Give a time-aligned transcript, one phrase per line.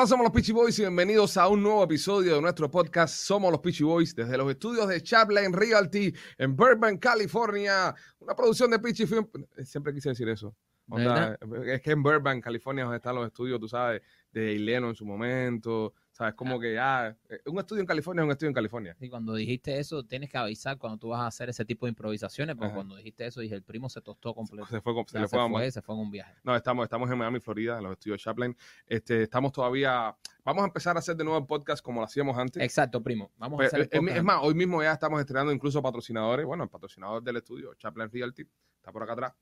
[0.00, 3.52] Hola, somos los Peachy Boys y bienvenidos a un nuevo episodio de nuestro podcast Somos
[3.52, 7.94] los Peachy Boys desde los estudios de Chaplin Realty en Burbank, California.
[8.18, 9.28] Una producción de Peachy Film.
[9.62, 10.56] Siempre quise decir eso.
[10.88, 11.36] Onda,
[11.66, 14.00] es que en Burbank, California, donde están los estudios, tú sabes,
[14.32, 15.92] de Ileno en su momento.
[16.20, 16.34] ¿Sabes?
[16.34, 18.94] Como que ya, eh, un estudio en California es un estudio en California.
[19.00, 21.90] Y cuando dijiste eso, tienes que avisar cuando tú vas a hacer ese tipo de
[21.92, 22.74] improvisaciones, porque Ajá.
[22.74, 24.66] cuando dijiste eso, dije, el primo se tostó completo.
[24.66, 26.34] Se fue, se Ya le se fue se fue en un viaje.
[26.44, 28.54] No, estamos, estamos en Miami, Florida, en los estudios Chaplin.
[28.86, 30.14] Este, estamos todavía,
[30.44, 32.62] vamos a empezar a hacer de nuevo el podcast como lo hacíamos antes.
[32.62, 33.32] Exacto, primo.
[33.38, 34.16] Vamos a hacer el eh, es, podcast.
[34.18, 36.44] es más, hoy mismo ya estamos estrenando incluso patrocinadores.
[36.44, 38.42] Bueno, el patrocinador del estudio, Chaplin Realty,
[38.76, 39.32] está por acá atrás.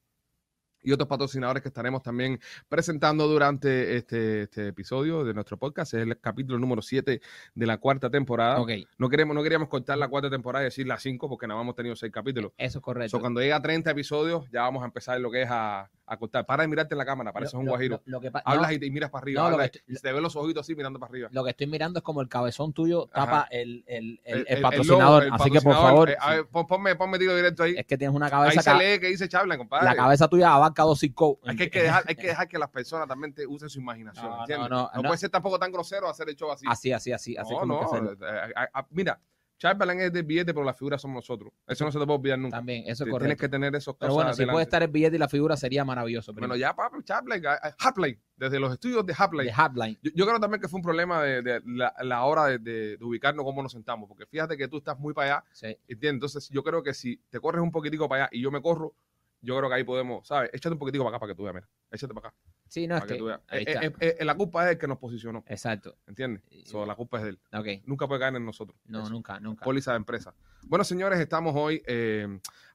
[0.83, 5.95] Y otros patrocinadores que estaremos también presentando durante este, este episodio de nuestro podcast.
[5.95, 7.21] Es el capítulo número 7
[7.55, 8.61] de la cuarta temporada.
[8.61, 11.59] Ok, No, queremos, no queríamos cortar la cuarta temporada y decir la 5 porque nada
[11.59, 12.53] más hemos tenido 6 capítulos.
[12.57, 13.17] eso es correcto.
[13.17, 16.17] So, cuando llegue a 30 episodios, ya vamos a empezar lo que es a, a
[16.17, 16.47] cortar.
[16.47, 18.01] Para de mirarte en la cámara, pareces un guajiro.
[18.05, 19.43] Lo, lo que pa- Hablas no, y, te- y miras para arriba.
[19.43, 21.29] No, hablas y se te ven los ojitos así mirando para arriba.
[21.33, 25.29] lo que estoy mirando es como el cabezón tuyo tapa el, el, el, el patrocinador.
[25.33, 27.75] Así que, por favor, eh, a ver, pon- ponme, ponme tiro directo ahí.
[27.77, 29.85] es que tienes una Ahí cabeza se ca- lee que dice Chaplin, compadre.
[29.85, 31.03] La cabeza tuya abarca dos.
[31.03, 31.11] Hay
[31.57, 34.27] que, hay que dejar, hay que dejar que las personas también te usen su imaginación,
[34.31, 34.71] No, ¿entiendes?
[34.71, 35.09] no, No, no, no.
[35.09, 36.65] puede ser tampoco tan grosero hacer el show así.
[36.69, 37.37] Así, así, así.
[37.37, 37.81] así no, no.
[37.97, 39.21] eh, eh, eh, mira,
[39.59, 41.53] Chaplin es del billete, pero la figura somos nosotros.
[41.67, 42.59] Eso no se te puede olvidar nunca.
[42.59, 43.41] También, eso es Tienes correcto.
[43.41, 44.53] que tener esos Pero bueno, si delante.
[44.55, 46.33] puede estar el billete y la figura sería maravilloso.
[46.33, 46.47] primo.
[46.47, 47.43] Bueno, ya, papi, Chaplin,
[47.81, 49.49] Hapley, desde los estudios de Hapley.
[49.49, 49.99] de.
[50.01, 52.97] Yo, yo creo también que fue un problema de, de la, la hora de, de-
[52.99, 55.67] de ubicarnos cómo nos sentamos, porque fíjate que tú estás muy para allá, Sí.
[55.89, 56.13] ¿entiendes?
[56.13, 58.95] Entonces yo creo que si te corres un poquitico para allá y yo me corro,
[59.41, 60.51] yo creo que ahí podemos, ¿sabes?
[60.53, 61.69] Échate un poquitico para acá para que tú veas, mira.
[61.91, 62.37] Échate para acá,
[62.69, 63.85] Sí, no, es que que, ahí Eh, está.
[63.87, 65.97] eh, eh, eh, la culpa es el que nos posicionó, Exacto.
[66.07, 66.43] ¿entiendes?
[66.67, 67.41] So, la culpa es de él.
[67.55, 67.67] Ok.
[67.87, 68.79] Nunca puede caer en nosotros.
[68.85, 69.11] No, Eso.
[69.11, 69.65] nunca, nunca.
[69.65, 70.35] Póliza de empresa.
[70.67, 72.27] Bueno, señores, estamos hoy eh,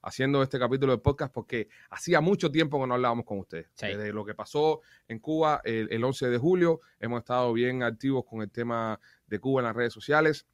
[0.02, 3.68] haciendo este capítulo de podcast porque hacía mucho tiempo que no hablábamos con ustedes.
[3.74, 3.86] Sí.
[3.86, 8.24] Desde lo que pasó en Cuba el, el 11 de julio, hemos estado bien activos
[8.24, 8.98] con el tema
[9.28, 10.44] de Cuba en las redes sociales.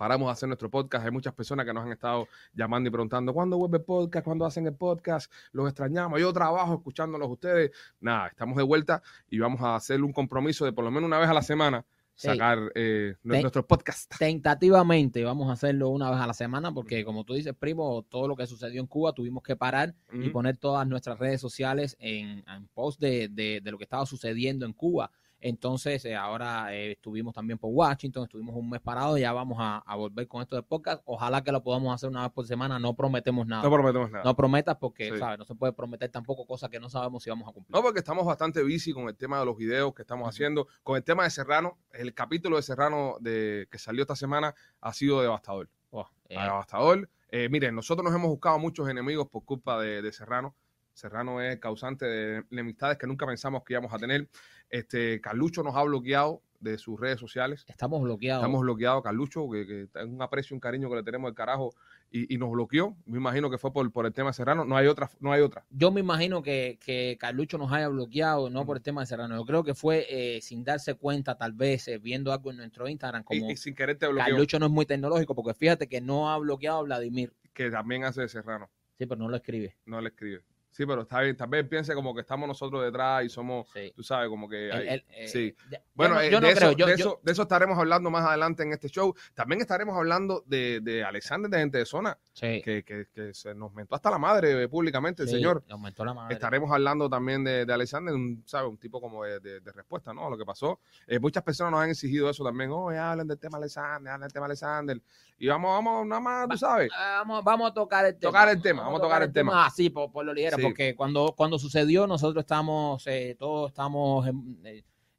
[0.00, 1.04] Paramos de hacer nuestro podcast.
[1.04, 4.24] Hay muchas personas que nos han estado llamando y preguntando, ¿cuándo vuelve el podcast?
[4.24, 5.30] ¿Cuándo hacen el podcast?
[5.52, 6.18] Los extrañamos.
[6.18, 7.70] Yo trabajo escuchándolos a ustedes.
[8.00, 11.18] Nada, estamos de vuelta y vamos a hacer un compromiso de por lo menos una
[11.18, 11.84] vez a la semana
[12.14, 12.28] Sí.
[12.28, 14.10] sacar eh, nuestro podcast.
[14.18, 18.26] Tentativamente vamos a hacerlo una vez a la semana porque como tú dices, primo, todo
[18.26, 20.32] lo que sucedió en Cuba tuvimos que parar y Ujú.
[20.32, 24.64] poner todas nuestras redes sociales en, en post de, de- de lo que estaba sucediendo
[24.64, 25.10] en Cuba.
[25.40, 29.78] Entonces, eh, ahora eh, estuvimos también por Washington, estuvimos un mes parados, ya vamos a,
[29.78, 31.02] a volver con esto de podcast.
[31.06, 33.62] Ojalá que lo podamos hacer una vez por semana, no prometemos nada.
[33.62, 34.24] No prometemos nada.
[34.24, 35.18] No prometas porque, Sí.
[35.18, 35.38] ¿sabes?
[35.38, 37.74] No se puede prometer tampoco cosas que no sabemos si vamos a cumplir.
[37.74, 40.96] No, porque estamos bastante busy con el tema de los videos que estamos haciendo, con
[40.96, 41.78] el tema de Serrano.
[41.92, 45.70] El capítulo de Serrano de, que salió esta semana ha sido devastador.
[45.90, 47.08] Oh, eh, Devastador.
[47.32, 50.54] Miren, nosotros nos hemos buscado muchos enemigos por culpa de, de Serrano.
[50.92, 54.28] Serrano es causante de enemistades que nunca pensamos que íbamos a tener.
[54.70, 57.64] Este, Carlucho nos ha bloqueado de sus redes sociales.
[57.68, 58.42] estamos bloqueados.
[58.42, 61.74] Estamos bloqueados, Carlucho, que, que es un aprecio, un cariño que le tenemos del carajo,
[62.10, 62.96] y, y nos bloqueó.
[63.06, 64.66] Me imagino que fue por, por el tema de Serrano.
[64.66, 65.64] No hay otra, no hay otra.
[65.70, 69.36] Yo me imagino que, que Carlucho nos haya bloqueado, no por el tema de Serrano.
[69.36, 72.86] Yo creo que fue eh, sin darse cuenta, tal vez, eh, viendo algo en nuestro
[72.88, 75.88] Instagram, como Y, y sin querer te bloqueó, Carlucho no es muy tecnológico, porque fíjate
[75.88, 77.32] que no ha bloqueado a Vladimir.
[77.54, 78.68] que también hace de Serrano.
[78.98, 79.76] Sí, pero no lo escribe.
[79.86, 80.42] no le escribe.
[80.70, 81.36] Sí, pero está bien.
[81.48, 83.92] Vez piense como que estamos nosotros detrás y somos, Sí.
[83.94, 84.70] tú sabes, como que...
[84.72, 85.54] Hay- eh, sí.
[85.94, 88.62] Bueno, yo eh, yo de, eso, yo- de, eso, de eso estaremos hablando más adelante
[88.62, 89.14] en este show.
[89.34, 93.54] También estaremos hablando de, de Alexander de Gente de Zona, sí, que, que- que se
[93.54, 95.64] nos mentó hasta la madre eh, públicamente, el sí, señor.
[95.66, 96.34] le aumentó la madre.
[96.34, 98.68] Estaremos hablando también de, de Alexander, un, ¿sabe?
[98.68, 100.26] un tipo como de, respuesta, ¿no?
[100.28, 100.80] A lo que pasó.
[101.06, 102.70] Eh, muchas personas nos han exigido eso también.
[102.70, 105.00] Oh, hablen del tema Alexander, hablen del tema Alexander.
[105.38, 106.90] Y vamos, vamos, nada más, tú sabes.
[106.94, 108.30] Ah, Vamos, vamos a tocar el tema.
[108.30, 109.64] Tocar el tema, vamos a tocar el tema.
[109.66, 110.66] así, por, por lo ligero, Sí.
[110.66, 114.58] porque cuando, cuando sucedió, nosotros estamos, eh, todos estamos en-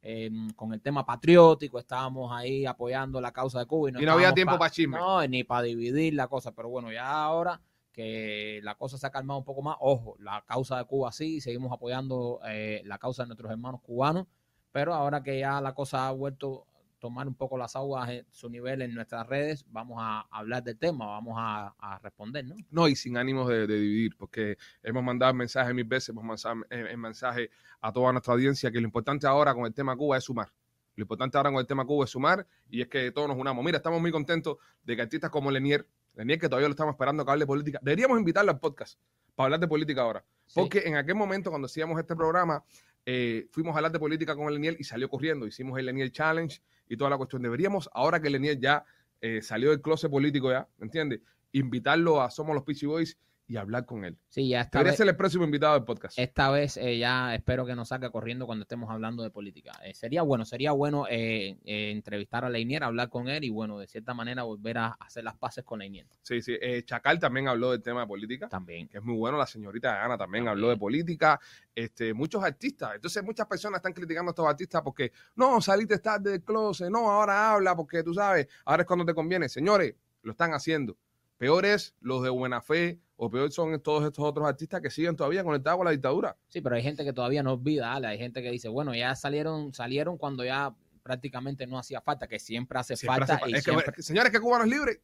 [0.04, 3.88] eh, con el tema patriótico, estábamos ahí apoyando la causa de Cuba.
[3.90, 4.98] Y no, Y no había estábamos tiempo pa- para chisme.
[4.98, 7.60] No, ni para dividir la cosa, pero bueno, ya ahora
[7.92, 11.40] que la cosa se ha calmado un poco más, ojo, la causa de Cuba sí,
[11.40, 14.26] seguimos apoyando eh, la causa de nuestros hermanos cubanos,
[14.72, 16.64] pero ahora que ya la cosa ha vuelto
[17.02, 20.78] tomar un poco las aguas en su nivel en nuestras redes, vamos a hablar del
[20.78, 22.54] tema, vamos a, a responder, ¿no?
[22.70, 26.64] No, y sin ánimos de, de dividir, porque hemos mandado mensajes mil veces, hemos mandado
[26.70, 27.50] eh, eh, mensajes
[27.80, 30.52] a toda nuestra audiencia que lo importante ahora con el tema Cuba es sumar.
[30.94, 33.64] Lo importante ahora con el tema Cuba es sumar y es que todos nos unamos.
[33.64, 35.84] Mira, estamos muy contentos de que artistas como Lenier,
[36.14, 39.00] Lenier que todavía lo estamos esperando que hable de política, deberíamos invitarlo al podcast
[39.34, 40.24] para hablar de política ahora.
[40.46, 40.60] Sí.
[40.60, 42.62] Porque en aquel momento, cuando hacíamos este programa,
[43.04, 45.46] eh, fuimos a hablar de política con el Leniel y salió corriendo.
[45.46, 47.42] Hicimos el Leniel Challenge y toda la cuestión.
[47.42, 48.84] Deberíamos, ahora que Leniel ya
[49.20, 51.20] eh, salió del closet político ya, ¿entiendes?
[51.52, 53.18] Invitarlo a Somos los Peachy Boys
[53.52, 54.16] y hablar con él.
[54.28, 56.18] Sí, ya Debería vez, ser el próximo invitado del podcast.
[56.18, 59.72] esta vez eh, ya espero que nos saque corriendo cuando estemos hablando de política.
[59.84, 63.86] Eh, sería bueno, sería bueno eh, entrevistar a Leinier, hablar con él y bueno, de
[63.86, 66.56] cierta manera volver a hacer las paces con Leinier Sí, sí.
[66.86, 68.48] Chacal también habló del tema de política.
[68.48, 68.88] también.
[68.88, 69.36] que es muy bueno.
[69.36, 70.48] La señorita Ana también También.
[70.48, 71.38] habló de política.
[71.74, 72.92] Este, muchos artistas.
[72.94, 77.10] Entonces, muchas personas están criticando a estos artistas porque no, saliste tarde del closet, no,
[77.10, 79.48] ahora habla porque tú sabes, ahora es cuando te conviene.
[79.50, 80.96] Señores, lo están haciendo.
[81.38, 85.14] Peor es los de buena fe o peor son todos estos otros artistas que siguen
[85.14, 86.36] todavía conectados con la dictadura.
[86.48, 88.08] Sí, pero hay gente que todavía no olvida, Ale.
[88.08, 90.74] Hay gente que dice, bueno, ya salieron, salieron cuando ya
[91.04, 93.34] prácticamente no hacía falta, que siempre hace Siempre falta.
[93.34, 95.02] hace fa- y es que, siempre- señores, que Cubano es libre.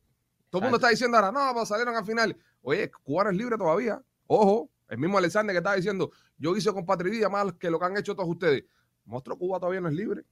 [0.51, 2.37] Todo el mundo está diciendo ahora, no, pues salieron al final.
[2.63, 4.03] Oye, Cubano es libre todavía.
[4.27, 6.73] Ojo, el mismo Alexander que estaba diciendo, yo hice
[7.05, 8.65] Vida más que lo que han hecho todos ustedes.
[9.05, 10.25] Monstruo Cuba todavía no es libre.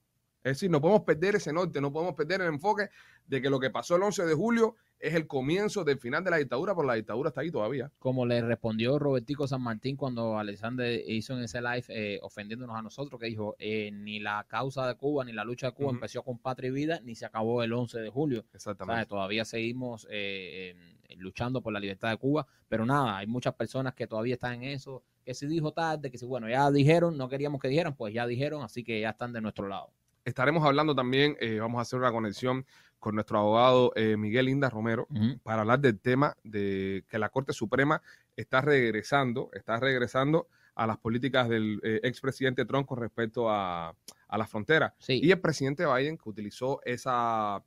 [0.46, 2.88] Es decir, no podemos perder ese norte, no podemos perder el enfoque
[3.26, 6.30] de que lo que pasó el 11 de julio es el comienzo del final de
[6.30, 7.90] la dictadura, pero la dictadura está ahí todavía.
[7.98, 12.82] como le respondió Robertico San Martín cuando Alexander hizo en ese live eh, ofendiéndonos a
[12.82, 16.22] nosotros, que dijo, eh, ni la causa de Cuba, ni la lucha de Cuba empezó
[16.22, 18.44] con Patria y Vida, ni se acabó el 11 de julio.
[18.54, 19.06] Exactamente.
[19.06, 20.76] Todavía seguimos eh,
[21.16, 24.70] luchando por la libertad de Cuba, pero nada, hay muchas personas que todavía están en
[24.70, 28.14] eso, que si dijo tarde, que si, bueno, ya dijeron, no queríamos que dijeran, pues
[28.14, 29.90] ya dijeron, así que ya están de nuestro lado.
[30.26, 32.66] Estaremos hablando también, eh, vamos a hacer una conexión
[32.98, 35.06] con nuestro abogado eh, Miguel Inda Romero,
[35.44, 38.02] para hablar del tema de que la Corte Suprema
[38.34, 43.94] está regresando, está regresando a las políticas del eh, expresidente Trump con respecto a,
[44.26, 44.96] a la frontera.
[44.98, 47.62] Sí, Y el presidente Biden que utilizó esa,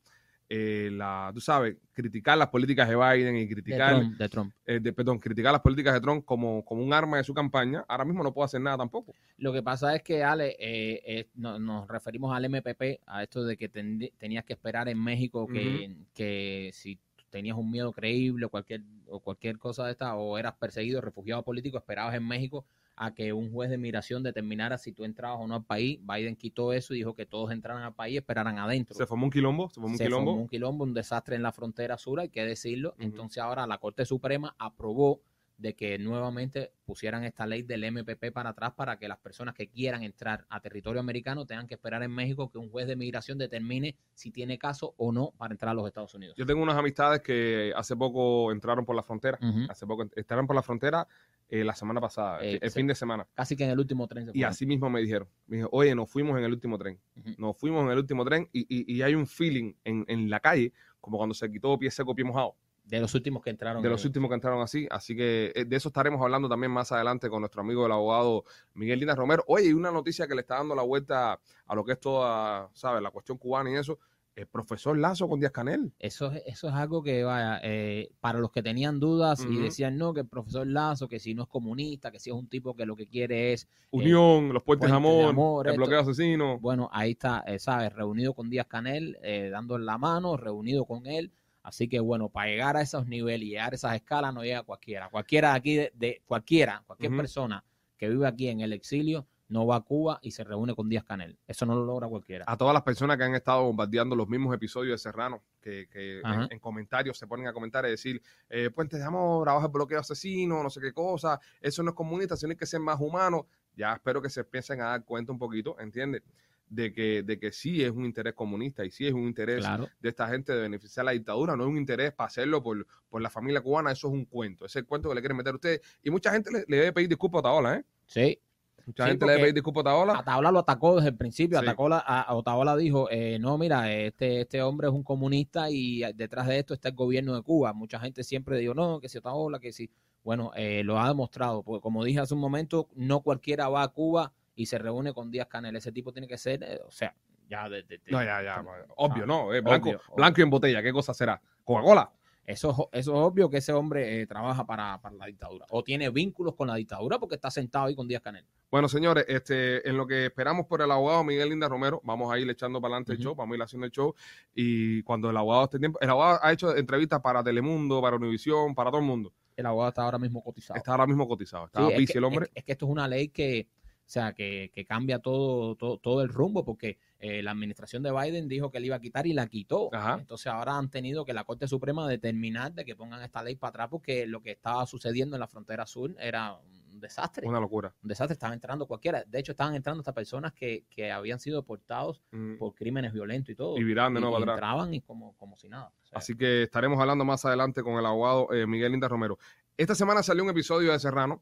[0.50, 4.54] eh, la, tú sabes, criticar las políticas de Biden y de criticar, Trump, de Trump.
[4.66, 7.86] eh, de- perdón, criticar las políticas de Trump como, como un arma de su campaña,
[7.88, 9.14] ahora mismo no puede hacer nada tampoco.
[9.38, 13.44] Lo que pasa es que, Ale, eh, eh, no- nos referimos al MPP, a esto
[13.44, 16.98] de que ten- tenías que esperar en México que, que si
[17.30, 21.44] tenías un miedo creíble o cualquier, o cualquier cosa de esta, o eras perseguido, refugiado
[21.44, 22.66] político, esperabas en México
[23.02, 26.00] a que un juez de migración determinara si tú entrabas o no al país.
[26.02, 28.94] Biden quitó eso y dijo que todos entraran al país y esperaran adentro.
[28.94, 30.32] Se formó un quilombo, se formó un Se quilombo.
[30.32, 32.96] formó un quilombo, un desastre en la frontera sur, hay que decirlo.
[33.00, 35.22] Entonces ahora la Corte Suprema aprobó
[35.60, 39.68] de que nuevamente pusieran esta ley del MPP para atrás para que las personas que
[39.68, 43.38] quieran entrar a territorio americano tengan que esperar en México que un juez de migración
[43.38, 46.36] determine si tiene caso o no para entrar a los Estados Unidos.
[46.38, 49.38] Yo tengo unas amistades que hace poco entraron por la frontera,
[49.70, 51.06] hace poco entraron por la frontera
[51.50, 52.80] eh, la semana pasada, Eh, el sí.
[52.80, 53.28] fin de semana.
[53.34, 55.94] Casi que en el último tren se Y así mismo me dijeron, me dijo, oye,
[55.96, 56.98] nos fuimos en el último tren,
[57.38, 60.40] nos fuimos en el último tren y, y- y hay un feeling en, en la
[60.40, 60.72] calle,
[61.02, 62.56] como cuando se quitó pie seco, pie mojado,
[62.90, 63.84] De los últimos que entraron.
[63.84, 66.72] de los eh, últimos que entraron así, así que eh, de eso estaremos hablando también
[66.72, 69.44] más adelante con nuestro amigo el abogado Miguel Lina Romero.
[69.48, 73.04] Oye, una noticia que le está dando la vuelta a lo que es toda, ¿sabes?
[73.04, 74.00] La cuestión cubana y eso,
[74.40, 75.92] el profesor Lazo con Díaz Canel.
[76.00, 79.98] Eso es, eso es algo que, vaya, eh, para los que tenían dudas y decían,
[79.98, 82.76] no, que el profesor Lazo, que si no es comunista, que si es un tipo
[82.76, 85.78] que lo que quiere es Unión, los puentes de amor, el esto.
[85.78, 86.58] bloqueo asesino.
[86.60, 87.92] Bueno, ahí está, eh, ¿sabes?
[87.94, 91.32] Reunido con Díaz Canel, eh, dándole la mano, reunido con él.
[91.70, 94.64] Así que bueno, para llegar a esos niveles y llegar a esas escalas no llega
[94.64, 95.08] cualquiera.
[95.10, 97.64] Cualquiera de aquí, de, de- cualquiera, cualquier persona
[97.98, 101.04] que vive aquí en el exilio, no va a Cuba y se reúne con Díaz
[101.04, 101.38] Canel.
[101.48, 102.46] Eso no lo logra cualquiera.
[102.48, 106.52] a todas las personas que han estado bombardeando los mismos episodios de Serrano, que, en,
[106.52, 110.00] en comentarios se ponen a comentar y decir, eh, puentes de amor, abajo el bloqueo
[110.00, 113.48] asesino, no sé qué cosa, eso no es comunista, sino hay que ser más humano.
[113.76, 116.22] Ya espero que se empiecen a dar cuenta un poquito, ¿entiendes?
[116.70, 119.88] De que, de que sí es un interés comunista y sí es un interés Claro.
[120.00, 123.22] de esta gente de beneficiar la dictadura, no es un interés para hacerlo por, por
[123.24, 125.54] la familia cubana, eso es un cuento, ese es el cuento que le quieren meter
[125.54, 125.82] a ustedes.
[126.04, 127.84] Y mucha gente le, le debe pedir disculpas a Otaola, ¿eh?
[128.06, 128.40] Sí.
[128.86, 130.14] Mucha Sí, gente le debe pedir disculpas a Otaola.
[130.20, 131.60] Ataola lo atacó desde el principio.
[131.60, 131.66] Sí.
[131.66, 135.72] Atacó la- a, a Otaola dijo, eh, no, mira, este, este hombre es un comunista
[135.72, 137.74] y detrás de esto está el gobierno de Cuba.
[137.74, 139.90] Mucha gente siempre dijo, no, que si Otaola, que si...
[140.24, 143.88] Bueno, eh, lo ha demostrado, porque como dije hace un momento, no cualquiera va a
[143.88, 145.76] Cuba y se reúne con Díaz Canel.
[145.78, 147.16] Ese tipo tiene que ser, eh, o sea,
[147.50, 149.54] ya de, de- de- No, ya, ya, como- obvio, ah, ¿no?
[149.54, 150.16] eh, blanco, obvio, obvio.
[150.18, 151.42] blanco y en botella, ¿qué cosa será?
[151.64, 152.12] ¿Coca-Cola?
[152.46, 156.10] Eso, eso es obvio que ese hombre eh, trabaja para, para la dictadura o tiene
[156.10, 158.44] vínculos con la dictadura porque está sentado ahí con Díaz Canel.
[158.72, 162.38] Bueno, señores, este, en lo que esperamos por el abogado Miguel Linda Romero, vamos a
[162.40, 164.14] ir echando para adelante el show, vamos a ir haciendo el show.
[164.56, 168.76] Y cuando el abogado esté tiempo, el abogado ha hecho entrevistas para Telemundo, para Univisión,
[168.76, 169.32] para todo el mundo.
[169.56, 170.78] El abogado está ahora mismo cotizado.
[170.78, 171.66] Está ahora mismo cotizado.
[171.66, 172.46] Está Sí, es, bici que, el hombre.
[172.46, 173.68] es- es que esto es una ley que,
[174.10, 178.12] o sea, que, que cambia todo, todo, todo el rumbo, porque eh, la administración de
[178.12, 179.94] Biden dijo que le iba a quitar y la quitó.
[179.94, 180.18] Ajá.
[180.20, 183.70] Entonces ahora han tenido que la Corte Suprema determinar de que pongan esta ley para
[183.70, 187.48] atrás, porque lo que estaba sucediendo en la frontera sur era un desastre.
[187.48, 187.94] Una locura.
[188.02, 189.24] Un desastre, estaban entrando cualquiera.
[189.28, 192.58] De hecho, estaban entrando hasta personas que, que habían sido deportados Mm.
[192.58, 193.78] por crímenes violentos y todo.
[193.78, 194.56] Y viraban de nuevo atrás.
[194.56, 195.94] entraban y como, como si nada.
[196.02, 199.38] O sea, Así que estaremos hablando más adelante con el abogado eh, Miguel Linda Romero.
[199.80, 201.42] Esta semana salió un episodio de Serrano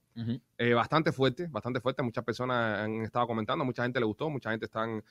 [0.60, 2.04] eh, bastante fuerte, bastante fuerte.
[2.04, 5.04] Muchas personas han estado comentando, mucha gente le gustó, mucha gente están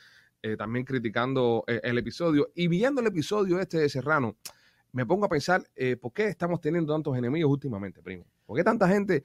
[0.42, 2.52] eh, también criticando eh, el episodio.
[2.54, 4.36] Y viendo el episodio este de Serrano,
[4.92, 5.60] me pongo a pensar,
[6.00, 8.24] ¿por qué estamos teniendo tantos enemigos últimamente, primo?
[8.46, 9.24] ¿Por qué tanta gente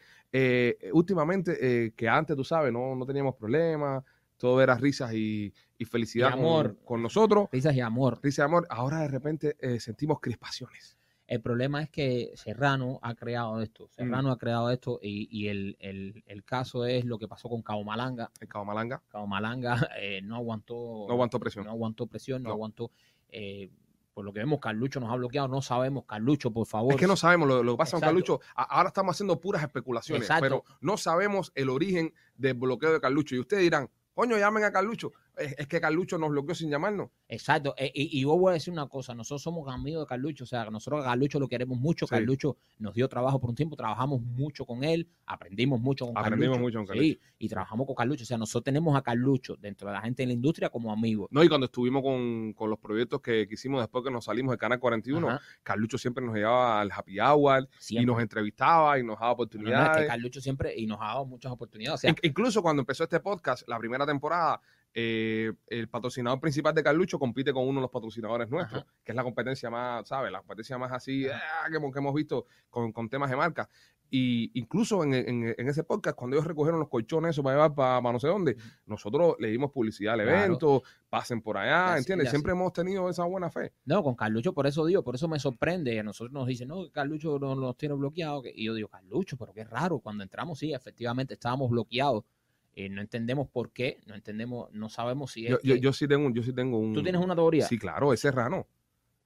[0.92, 4.04] últimamente que antes, tú sabes, no, no teníamos problemas,
[4.36, 6.78] todo era risas y, y felicidad Y con- amor.
[6.84, 8.20] Con, nosotros, Risas y amor.
[8.24, 10.98] risa y amor, ahora de repente sentimos crispaciones.
[11.32, 13.88] El problema es que Serrano ha creado esto.
[13.90, 14.32] Serrano Mm.
[14.34, 17.86] ha creado esto y, y el, el- el caso es lo que pasó con Cabo
[17.86, 18.30] Malanga.
[18.42, 21.64] El Cabo Malanga Cabo Malanga eh, no aguantó no aguantó presión.
[21.66, 22.56] no aguantó presión, no, No.
[22.56, 22.92] aguantó.
[23.30, 23.70] eh,
[24.14, 25.48] por lo que vemos, Carlucho nos ha bloqueado.
[25.48, 26.92] No sabemos, Carlucho, por favor.
[26.94, 28.02] Es que no sabemos lo, lo que pasa con.
[28.02, 28.42] Carlucho.
[28.54, 30.42] Ahora estamos haciendo puras especulaciones, Exacto.
[30.44, 33.36] pero no sabemos el origen del bloqueo de Carlucho.
[33.36, 35.14] Y ustedes dirán, coño, llamen a Carlucho.
[35.38, 37.10] Es, es que Carlucho nos bloqueó sin llamarnos.
[37.28, 37.74] Exacto.
[37.78, 39.14] eh, y, y yo voy a decir una cosa.
[39.16, 40.44] Nosotros somos amigos de Carlucho.
[40.44, 42.06] O sea, nosotros a Carlucho lo queremos mucho.
[42.06, 42.12] Sí.
[42.12, 43.76] Carlucho nos dio trabajo por un tiempo.
[43.76, 45.08] Trabajamos mucho con él.
[45.26, 46.80] Aprendimos mucho con Aprendimos Carlucho.
[46.80, 48.24] mucho con Sí, y trabajamos con Carlucho.
[48.24, 51.28] O sea, nosotros tenemos a Carlucho dentro de la gente en la industria como amigo.
[51.32, 54.52] No, y cuando estuvimos con, con los proyectos que, que hicimos después que nos salimos
[54.52, 59.04] del Canal 41, Ajá, Carlucho siempre nos llevaba al happy hour y nos entrevistaba y
[59.04, 60.08] nos daba No, no, es que oportunidades.
[60.08, 61.96] Carlucho siempre y nos ha dado muchas oportunidades.
[61.96, 64.60] O sea, In- Incluso cuando empezó este podcast, la primera temporada,
[64.94, 68.92] eh, el patrocinador principal de Carlucho compite con uno de los patrocinadores nuestros, Ajá.
[69.04, 70.32] que es la competencia más, ¿sabes?
[70.32, 73.70] La competencia más así ah, que, hemos- que hemos visto con, con temas de marca.
[74.14, 77.74] Y incluso en, en- en ese podcast, cuando ellos recogieron los colchones eso para llevar
[77.74, 80.38] para, no sé dónde, nosotros le dimos publicidad al Claro.
[80.38, 82.30] evento, pasen por allá, ¿entiendes?
[82.30, 83.72] Siempre hemos tenido esa buena fe.
[83.86, 85.98] No, con Carlucho, por eso digo, por eso me sorprende.
[85.98, 88.44] A nosotros nos dicen, no, Carlucho no nos tiene bloqueados.
[88.54, 90.00] Y yo digo, Carlucho, pero qué raro.
[90.00, 92.26] Cuando entramos, sí, efectivamente estábamos bloqueados.
[92.74, 95.52] Eh, no entendemos por qué, no entendemos, no sabemos si es.
[95.52, 96.94] Yo, yo, que- yo sí tengo un, yo sí tengo un.
[96.94, 97.66] ¿Tú tienes una teoría?
[97.68, 98.68] Sí, claro, es Serrano.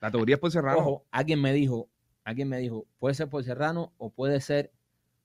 [0.02, 0.80] La teoría es por Serrano.
[0.80, 1.88] Ojo, alguien me dijo,
[2.24, 4.72] alguien me dijo, puede ser por Serrano o puede ser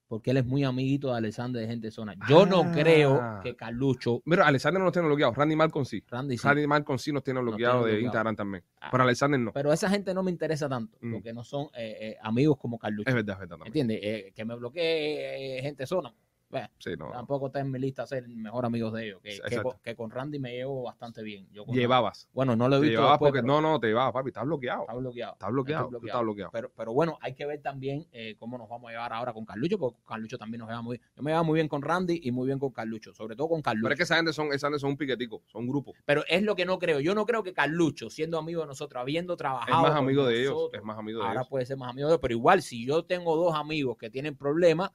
[0.07, 2.17] porque él es muy amiguito de Alexander de Gente Zona.
[2.29, 2.73] Yo no Ah.
[2.75, 5.33] creo que Carlucho, Mira, Alexander no nos tiene bloqueado.
[5.33, 6.03] Randy Malcolm sí.
[6.09, 6.47] Randy, sí.
[6.47, 8.07] Randy Malcolm sí nos tiene bloqueado tiene de bloqueado.
[8.07, 8.65] Instagram también.
[8.81, 8.89] Ah.
[8.91, 9.53] Pero Alexander no.
[9.53, 11.13] pero esa gente no me interesa tanto, Mm.
[11.13, 13.09] porque no son eh, eh, amigos como Carlucho.
[13.09, 13.57] Es verdad, es verdad.
[13.57, 13.69] también.
[13.69, 14.01] ¿Entiendes?
[14.03, 16.13] Eh, que me bloquee eh, Gente Zona.
[16.51, 17.11] Bueno, Sí, no.
[17.13, 19.21] tampoco está en mi lista ser mejor amigo de ellos.
[19.23, 21.49] Que, que con, que con Randy me llevo bastante bien.
[21.53, 22.29] Yo con Llevabas.
[22.33, 24.29] Bueno, no lo he Te visto llevabas después, porque pero no, no, te llevabas, papi.
[24.31, 24.83] Estás bloqueado.
[24.83, 25.33] está bloqueado.
[25.35, 25.91] Estás bloqueado.
[26.05, 26.51] Estás bloqueado.
[26.53, 29.45] Pero, pero bueno, hay que ver también eh, cómo nos vamos a llevar ahora con
[29.45, 31.09] Carlucho, porque Carlucho también nos lleva muy bien.
[31.17, 33.63] Yo me llevo muy bien con Randy y muy bien con Carlucho, sobre todo con
[33.63, 33.85] Carlucho.
[33.85, 35.93] Pero es que esa gente son, esa gente son un piquetico, son un grupo.
[36.05, 36.99] Pero es lo que no creo.
[36.99, 39.83] Yo no creo que Carlucho, siendo amigo de nosotros, habiendo Es trabajado.
[39.83, 40.71] más con amigo de ellos.
[40.73, 41.49] Es más amigo de ahora ellos.
[41.49, 42.21] puede ser más amigo de ellos.
[42.21, 44.91] Pero igual, si yo tengo dos amigos que tienen problemas,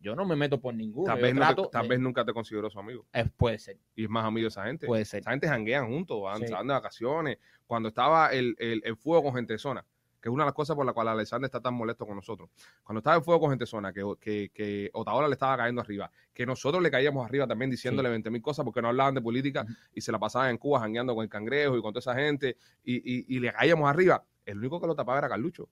[0.00, 1.06] yo no me meto por ninguno.
[1.12, 3.06] Tal, vez, no te- trato tal de- vez nunca te consideró su amigo.
[3.12, 4.86] eh, puede ser, Y es más amigo de esa gente.
[4.86, 5.20] puede ser.
[5.20, 6.46] Esa gente janguean juntos, van, Sí.
[6.48, 7.38] se van de vacaciones.
[7.66, 9.84] Cuando estaba el, el, el fuego con gente de zona,
[10.20, 12.50] que es una de las cosas por la cual Alexander está tan molesto con nosotros.
[12.82, 15.80] Cuando estaba el fuego con gente de zona, que, que, que Otaola le estaba cayendo
[15.80, 19.22] arriba, que nosotros le caíamos arriba también diciéndole 20 mil cosas porque no hablaban de
[19.22, 19.64] política
[19.94, 22.56] y se la pasaban en Cuba jangueando con el cangrejo y con toda esa gente
[22.84, 24.22] y, y, y le caíamos arriba.
[24.44, 25.68] El único que lo tapaba era Carlucho.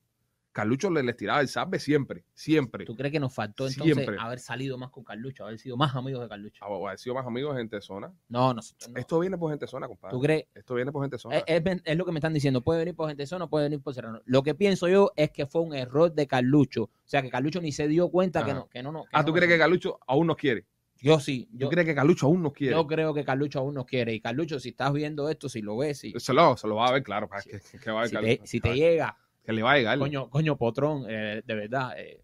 [0.53, 2.85] Carlucho le, les tiraba el sabe siempre, siempre.
[2.85, 4.17] ¿Tú crees que nos faltó entonces Siempre.
[4.19, 6.65] haber salido más con Carlucho, haber sido más amigos de Carlucho?
[6.67, 8.13] O haber sido más amigos de gente de zona.
[8.29, 8.99] No, nosotros no.
[8.99, 10.13] Esto viene por gente de zona, compadre.
[10.17, 10.47] ¿Tú crees?
[10.55, 11.39] Esto viene por gente de zona.
[11.39, 12.63] Es, es- es lo que me están diciendo.
[12.63, 14.21] Puede venir por gente zona, puede venir por Serrano.
[14.25, 16.85] Lo que pienso yo es que fue un error de Carlucho.
[16.85, 19.03] O sea, que Carlucho ni se dio cuenta que no, que no, no.
[19.05, 20.65] que ah, no ¿tú crees que Carlucho aún nos quiere?
[21.01, 21.47] Yo sí.
[21.53, 22.75] ¿Tú Yo, crees que Carlucho aún nos quiere?
[22.75, 24.13] yo creo que Carlucho aún nos quiere.
[24.15, 26.89] Y Carlucho, si estás viendo esto, si lo ves, si, Se lo, se lo va
[26.89, 27.29] a ver, claro.
[27.29, 27.51] para Sí.
[27.51, 29.17] que, que va a ver si te, si te Que- llega,
[29.49, 29.99] Que le va a llegar.
[29.99, 32.21] coño, coño, Potrón, eh, de verdad, eh,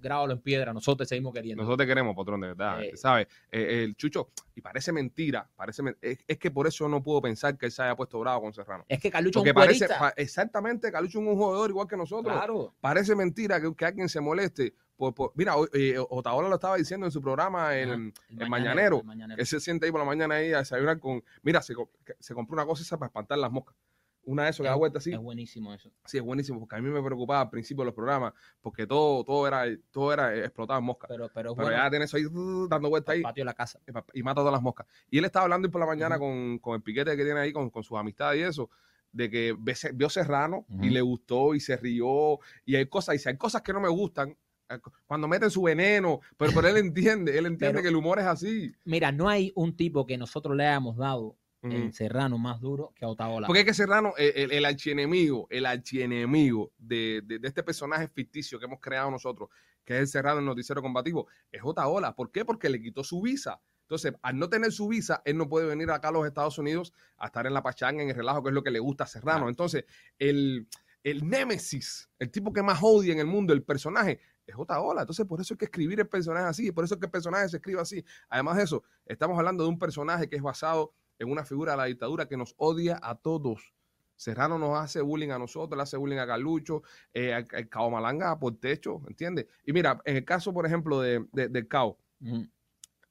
[0.00, 0.72] grábalo en piedra.
[0.72, 1.62] Nosotros te seguimos queriendo.
[1.62, 2.82] Nosotros te queremos, patrón, de verdad.
[2.82, 2.92] Eh.
[2.96, 3.26] ¿Sabes?
[3.52, 7.20] Eh, el Chucho, y parece mentira, parece men- es, es que por eso no puedo
[7.20, 8.86] pensar que él se haya puesto bravo con Serrano.
[8.88, 12.34] es que Carlucho es un parece, pa- exactamente, Carlucho es un jugador igual que nosotros.
[12.34, 12.74] Claro.
[12.80, 14.74] Parece mentira que, que alguien se moleste.
[14.96, 19.00] Por, por- mira, eh, Otaola lo estaba diciendo en su programa, el, el mañanero.
[19.00, 19.38] el mañanero.
[19.38, 21.22] Él se siente ahí por la mañana ahí a desayunar con.
[21.42, 21.74] Mira, se,
[22.20, 23.76] se compró una cosa esa para espantar las moscas.
[24.26, 25.12] Una de eso que da vuelta así.
[25.12, 25.90] Es buenísimo eso.
[26.06, 29.24] Sí, es buenísimo, porque a mí me preocupaba al principio de los programas, porque todo,
[29.24, 31.08] todo era, todo era eh, explotaba en moscas.
[31.08, 32.24] Pero, pero Pero bueno ya tiene eso ahí
[32.68, 33.80] dando vuelta ahí patio de la casa.
[34.12, 34.86] y mata todas las moscas.
[35.10, 37.70] Y él estaba hablando por la mañana con, con el piquete que tiene ahí, con,
[37.70, 38.70] con sus amistades y eso,
[39.12, 39.56] de que
[39.94, 42.38] vio Serrano y le gustó y se rió.
[42.64, 44.36] Y hay cosas, y si hay cosas que no me gustan,
[44.70, 48.18] eh, cuando meten su veneno, pero, pero él entiende, él entiende Pero- que el humor
[48.18, 48.72] es así.
[48.84, 51.36] Mira, no hay un tipo que nosotros le hayamos dado
[51.72, 53.46] En Serrano más duro que a Otaola.
[53.46, 58.08] Porque es que Serrano, eh, el, el archienemigo, el archienemigo de, de, de este personaje
[58.08, 59.48] ficticio que hemos creado nosotros,
[59.84, 62.14] que es el Serrano, el noticiero combativo, es Otaola.
[62.14, 62.44] ¿Por qué?
[62.44, 63.60] Porque le quitó su visa.
[63.82, 66.92] Entonces, al no tener su visa, él no puede venir acá a los Estados Unidos
[67.18, 69.06] a estar en la pachanga, en el relajo, que es lo que le gusta a
[69.06, 69.48] Serrano.
[69.48, 69.84] Entonces,
[70.18, 70.66] el,
[71.02, 74.80] el némesis, el tipo que más odia en el mundo, el personaje, es J.
[74.80, 75.02] Ola.
[75.02, 77.48] Entonces, por eso hay que escribir el personaje así, por eso es que el personaje
[77.48, 78.04] se escribe así.
[78.30, 81.78] Además de eso, estamos hablando de un personaje que es basado en una figura de
[81.78, 83.72] la dictadura que nos odia a todos.
[84.16, 87.90] Serrano nos hace bullying a nosotros, le hace bullying a Carlucho, eh, a- a Cao
[87.90, 89.46] Malanga por techo, ¿entiendes?
[89.64, 91.98] Y mira, en el caso, por ejemplo, de, de- del Cao,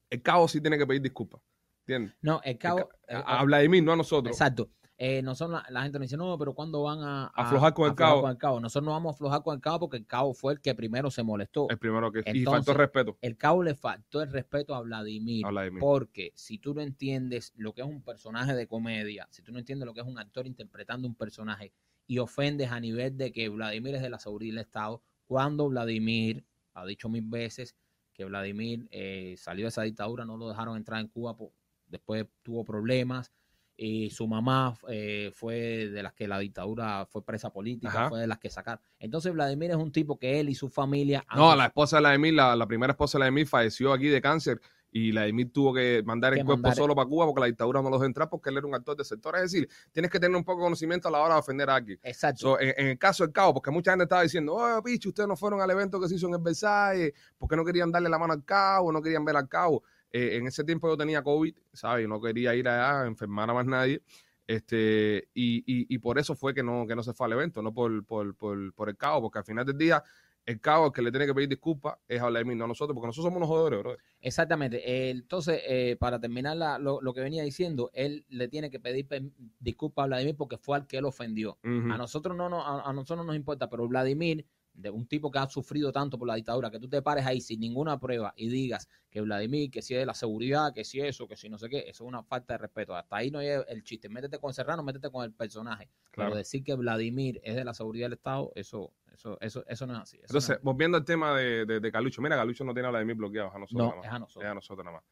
[0.09, 1.41] el Cao sí tiene que pedir disculpas,
[1.81, 2.15] ¿entiendes?
[2.21, 2.89] No, el cabo.
[3.07, 4.33] El a, a Vladimir, no a nosotros.
[4.33, 4.69] Exacto.
[4.97, 7.89] Eh, nosotros, la, la gente nos dice, no, pero ¿cuándo van a, a- Aflojar con
[7.89, 8.21] el cabo?
[8.21, 8.59] con el cabo?
[8.59, 11.09] Nosotros no vamos a aflojar con el cabo porque el cabo fue el que primero
[11.09, 11.67] se molestó.
[11.69, 12.19] El primero que...
[12.19, 15.45] y faltó el respeto El cabo le faltó el respeto a Vladimir.
[15.45, 15.79] a Vladimir.
[15.79, 19.59] Porque si tú no entiendes lo que es un personaje de comedia, si tú no
[19.59, 21.73] entiendes lo que es un actor interpretando un personaje
[22.05, 26.45] y ofendes a nivel de que Vladimir es de la seguridad del Estado, cuando Vladimir
[26.75, 27.75] ha dicho mil veces
[28.13, 31.51] que Vladimir eh, salió de esa dictadura, no lo dejaron entrar en Cuba, po-
[31.87, 33.31] después tuvo problemas.
[33.75, 38.09] Y su mamá eh, fue de las que la dictadura fue presa política, Ajá.
[38.09, 38.79] fue de las que sacaron.
[38.99, 41.25] Entonces Vladimir es un tipo que él y su familia...
[41.35, 44.61] No, la esposa de Vladimir, la, la primera esposa de Vladimir falleció aquí de cáncer
[44.95, 47.81] y Vladimir tuvo que mandar el Que cuerpo mandar- solo para Cuba porque la dictadura
[47.81, 49.35] no los dejó entrar porque él era un actor de sector.
[49.37, 51.75] Es decir, tienes que tener un poco de conocimiento a la hora de ofender a
[51.77, 51.99] alguien.
[52.03, 52.41] Exacto.
[52.41, 55.27] So, en, en el caso del cabo, porque mucha gente estaba diciendo, oh, picho, ustedes
[55.27, 58.19] no fueron al evento que se hizo en el Versailles, porque no querían darle la
[58.19, 59.81] mano al cabo, no querían ver al cabo.
[60.13, 62.05] Eh, en ese tiempo yo tenía COVID, ¿sabes?
[62.05, 64.01] Y no quería ir allá a enfermar a más nadie.
[64.47, 67.61] Este, y, y, y por eso fue que no, que no se fue al evento,
[67.61, 70.03] no por, por, por, por el cabo, porque al final del día,
[70.45, 72.93] el cabo el que le tiene que pedir disculpas es a Vladimir, no a nosotros,
[72.93, 73.97] porque nosotros somos unos jodedores, bro.
[74.19, 74.77] Exactamente.
[74.85, 78.79] Eh, entonces, eh, para terminar la- lo, lo que venía diciendo, él le tiene que
[78.81, 81.57] pedir pe- disculpas a Vladimir porque fue al que él ofendió.
[81.63, 85.29] A nosotros no, no a, a nosotros no nos importa, pero Vladimir, de un tipo
[85.31, 88.33] que ha sufrido tanto por la dictadura, que tú te pares ahí sin ninguna prueba
[88.35, 91.47] y digas que Vladimir, que si es de la seguridad, que si eso, que si
[91.47, 92.95] no sé qué, eso es una falta de respeto.
[92.95, 94.09] Hasta ahí no es el chiste.
[94.09, 95.89] Métete con Serrano, métete con el personaje.
[96.11, 96.31] Claro.
[96.31, 99.93] Pero decir que Vladimir es de la seguridad del Estado, eso, eso, eso, eso no
[99.93, 100.17] es así.
[100.21, 102.91] Entonces, no, es- volviendo al tema de, de, de Carlucho, mira, Carlucho no tiene a
[102.91, 104.05] Vladimir bloqueado, es a nosotros no, nada más.
[104.07, 104.49] es a Es nosotros.
[104.51, 105.05] a nosotros nada más.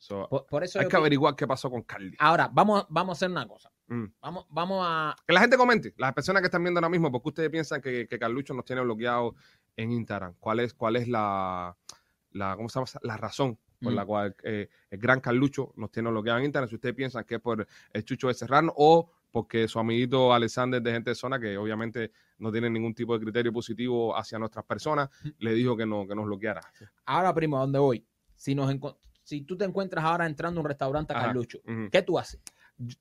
[0.00, 2.14] So, Por, por eso hay que averiguar qué pasó con Carly.
[2.20, 3.72] Ahora, vamos, vamos a hacer una cosa.
[3.88, 4.04] Mm.
[4.20, 5.16] Vamos, vamos a.
[5.26, 8.06] Que la gente comente, las personas que están viendo ahora mismo, porque ustedes piensan que,
[8.06, 9.34] que Carlucho nos tiene bloqueado
[9.76, 10.34] en Instagram.
[10.38, 11.76] ¿Cuál es, cuál es la,
[12.32, 12.90] la, ¿cómo se llama?
[13.02, 13.96] la razón por Mm.
[13.96, 16.68] la cual eh, el gran Carlucho nos tiene bloqueado en Instagram?
[16.68, 20.82] Si ustedes piensan que es por el chucho de Serrano o porque su amiguito Alexander
[20.82, 24.64] de gente de zona, que obviamente no tiene ningún tipo de criterio positivo hacia nuestras
[24.64, 26.60] personas, le dijo que, no, que nos bloqueara.
[27.04, 28.04] Ahora, primo, ¿a dónde voy?
[28.34, 28.74] Si, nos
[29.22, 31.26] si tú te encuentras ahora entrando a un restaurante a Ajá.
[31.26, 31.60] Carlucho.
[31.92, 32.40] ¿qué tú haces?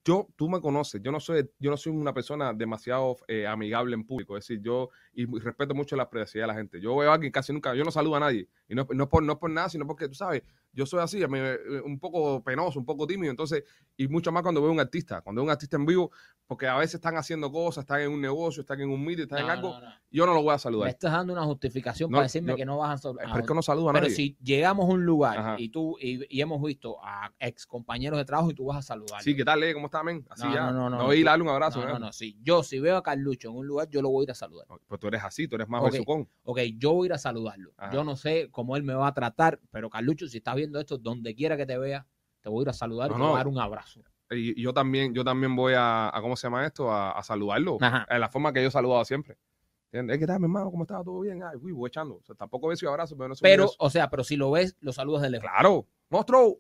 [0.04, 3.94] Yo, tú me conoces, yo no soy, yo no soy una persona demasiado eh, amigable
[3.94, 6.82] en público, es decir, yo y respeto mucho la privacidad de la gente.
[6.82, 9.24] Yo veo a alguien casi nunca, yo no saludo a nadie, y no, no, por,
[9.24, 10.42] no por nada, sino porque, tú sabes,
[10.78, 13.64] yo soy así, a mí, eh, un poco penoso, un poco tímido, entonces,
[13.98, 16.12] y mucho más cuando veo a un artista, cuando veo a un artista en vivo,
[16.46, 19.40] porque a veces están haciendo cosas, están en un negocio, están en un meeting, están
[19.40, 19.94] en algo, no, no.
[20.12, 20.90] yo no lo voy a Me saludar.
[20.90, 23.62] estás dando una justificación para decirme que no vas a sol- Es a- porque no
[23.64, 24.16] saludo a Pero nadie.
[24.16, 25.56] si llegamos a un lugar Ajá.
[25.58, 28.82] y tú y, y hemos visto a ex compañeros de trabajo y tú vas a
[28.84, 29.22] saludar.
[29.24, 29.74] Sí, ¿qué tal, eh?
[29.74, 30.24] ¿Cómo está, men?
[30.30, 30.72] Así No, ya.
[30.72, 31.80] no, no, no, voy a darle un abrazo.
[31.82, 32.00] no, no, ¿eh?
[32.00, 32.38] no, sí.
[32.44, 34.68] Yo si veo a Carlucho en un lugar, yo lo voy a ir a saludar.
[34.88, 36.30] Pues tú eres así, tú eres más besucón.
[36.44, 37.74] Ok, yo voy a ir a saludarlo.
[37.78, 37.92] Ajá.
[37.94, 40.98] Yo no sé cómo él me va a tratar, pero Carlucho, si estás viendo esto,
[40.98, 42.06] donde quiera que te vea,
[42.42, 44.02] te voy a ir a saludar No, y te voy a dar un abrazo.
[44.30, 46.92] Y, yo también, yo también voy a, a ¿cómo se llama esto?
[46.92, 47.78] A, a saludarlo.
[47.82, 48.06] Ajá.
[48.10, 49.38] En la forma que yo he saludado siempre.
[49.86, 50.20] ¿Entiendes?
[50.20, 50.70] ¿Qué tal, mi hermano?
[50.70, 51.02] ¿Cómo está?
[51.04, 51.42] ¿Todo bien?
[51.42, 52.16] Ay, uy, voy echando.
[52.16, 54.52] O sea, tampoco beso y abrazo, pero no soy Pero, o sea, pero si lo
[54.52, 55.50] ves, lo saludas de lejos.
[55.50, 56.60] Claro, monstruo.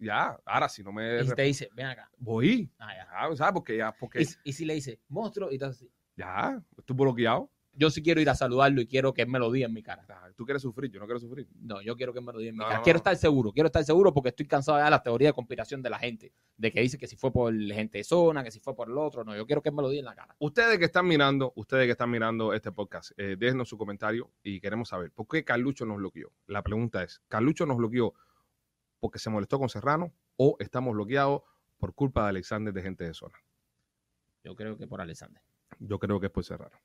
[0.00, 1.22] Ya, ahora si no me.
[1.22, 2.10] Y te dice, ven acá.
[2.18, 2.68] Voy.
[2.78, 3.30] Ah, ya.
[3.30, 3.54] Ya, ¿sabes?
[3.54, 7.50] Porque ya, porque Y, y si le dice, monstruo, y entonces ya, estoy bloqueado.
[7.76, 9.82] Yo sí quiero ir a saludarlo y quiero que él me lo diga en mi
[9.82, 10.04] cara.
[10.36, 11.48] Tú quieres sufrir, yo no quiero sufrir.
[11.60, 12.76] No, yo quiero que él me lo diga en mi No, cara.
[12.78, 12.98] no, Quiero no.
[12.98, 15.90] estar seguro, quiero estar seguro porque estoy cansado ya de las teorías de conspiración de
[15.90, 16.32] la gente.
[16.56, 18.96] De que dice que si fue por gente de zona, que si fue por el
[18.96, 19.24] otro.
[19.24, 20.34] No, yo quiero que él me lo diga en la cara.
[20.38, 24.60] Ustedes que están mirando, ustedes que están mirando este podcast, eh, déjenos su comentario y
[24.60, 26.32] queremos saber por qué Carlucho nos bloqueó.
[26.46, 28.14] La pregunta es, ¿Carlucho nos bloqueó
[29.00, 31.42] porque se molestó con Serrano o estamos bloqueados
[31.78, 33.36] por culpa de Alexander de gente de zona?
[34.44, 35.42] Yo creo que por Alexander.
[35.78, 36.76] Yo creo que es por Serrano.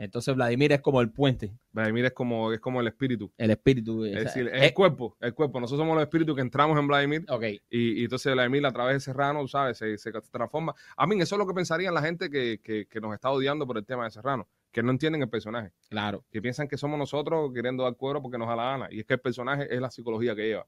[0.00, 3.32] Entonces Vladimir es como el puente, Vladimir es como, es como el espíritu.
[3.36, 4.04] el espíritu.
[4.04, 5.58] Es o sea, decir, es eh, el cuerpo, el cuerpo.
[5.60, 8.94] Nosotros somos los espíritus que entramos en Vladimir ok, y, y entonces Vladimir a través
[8.94, 9.76] de Serrano, ¿sabes?
[9.78, 10.72] Se, se transforma.
[10.96, 13.66] A mí eso es lo que pensarían la gente que, que- que nos está odiando
[13.66, 15.72] por el tema de Serrano, que no entienden el personaje.
[15.88, 16.24] claro.
[16.30, 18.88] que piensan que somos nosotros queriendo dar cuero porque nos da la gana.
[18.92, 20.66] Y es que el personaje es la psicología que lleva.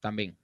[0.00, 0.36] También.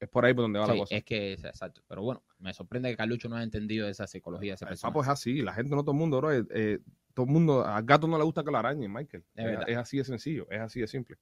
[0.00, 0.94] Es por ahí por donde va la Sí, cosa.
[0.94, 1.82] es que es exacto.
[1.88, 4.92] Pero bueno, me sorprende que Carlucho no haya entendido esa psicología ese el personaje.
[4.92, 5.42] papo es así.
[5.42, 6.32] La gente no todo el mundo, bro.
[6.32, 6.78] eh, eh,
[7.18, 9.24] todo el mundo, al gato no le gusta que lo arañen, Michael.
[9.34, 11.16] Es Es, así de sencillo, es así de simple.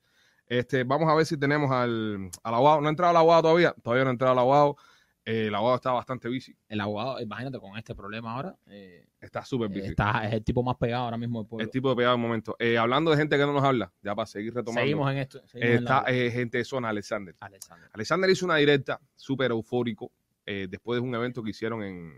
[0.47, 2.83] Este, vamos a ver si tenemos al, al abogado.
[2.83, 3.75] No ha entrado el abogado todavía.
[3.83, 4.77] Todavía no ha entrado el abogado.
[5.25, 6.55] Eh, el abogado está bastante busy.
[6.69, 9.81] El abogado, imagínate, con este problema ahora, eh, Está súper busy.
[9.87, 11.65] está, es el tipo más pegado ahora mismo del pueblo.
[11.65, 12.55] El tipo de pegado en momento.
[12.59, 14.83] Eh, hablando de gente que no nos habla, ya para seguir retomando.
[14.83, 15.39] Seguimos en esto.
[15.39, 17.35] eh, seguimos en la- está eh, gente de zona, Alexander.
[17.41, 17.91] Alexander.
[17.95, 20.13] Alexander hizo una directa súper eufórico
[20.45, 22.13] eh, después de un evento que hicieron en,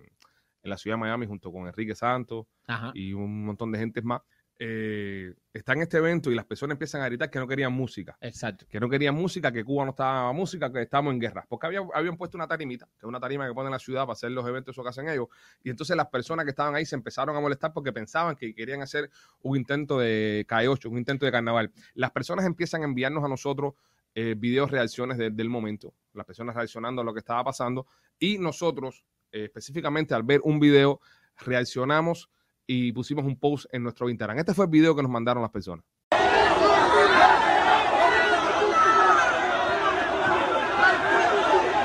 [0.63, 2.91] en la ciudad de Miami junto con Enrique Santos Ajá.
[2.95, 4.21] y un montón de gente más.
[4.61, 8.17] Eh, está en este evento y las personas empiezan a gritar que no querían música.
[8.21, 8.67] Exacto.
[8.69, 11.47] que no querían música, que Cuba no estaba música, que estamos en guerra.
[11.49, 14.01] Porque había, habían puesto una tarimita, que es una tarima que ponen en la ciudad
[14.03, 15.29] para hacer los eventos esos que hacen ellos.
[15.63, 18.83] Y entonces las personas que estaban ahí se empezaron a molestar porque pensaban que querían
[18.83, 19.11] hacer
[19.43, 21.71] un intento de K8, un intento de carnaval.
[21.95, 23.75] Las personas empiezan a enviarnos a nosotros
[24.15, 27.87] eh, videos, reacciones de- del momento, las personas reaccionando a lo que estaba pasando.
[28.19, 31.01] Y nosotros, eh, específicamente al ver un video,
[31.39, 32.31] reaccionamos
[32.67, 34.39] y pusimos un post en nuestro Instagram.
[34.39, 35.85] Este fue el video que nos mandaron las personas.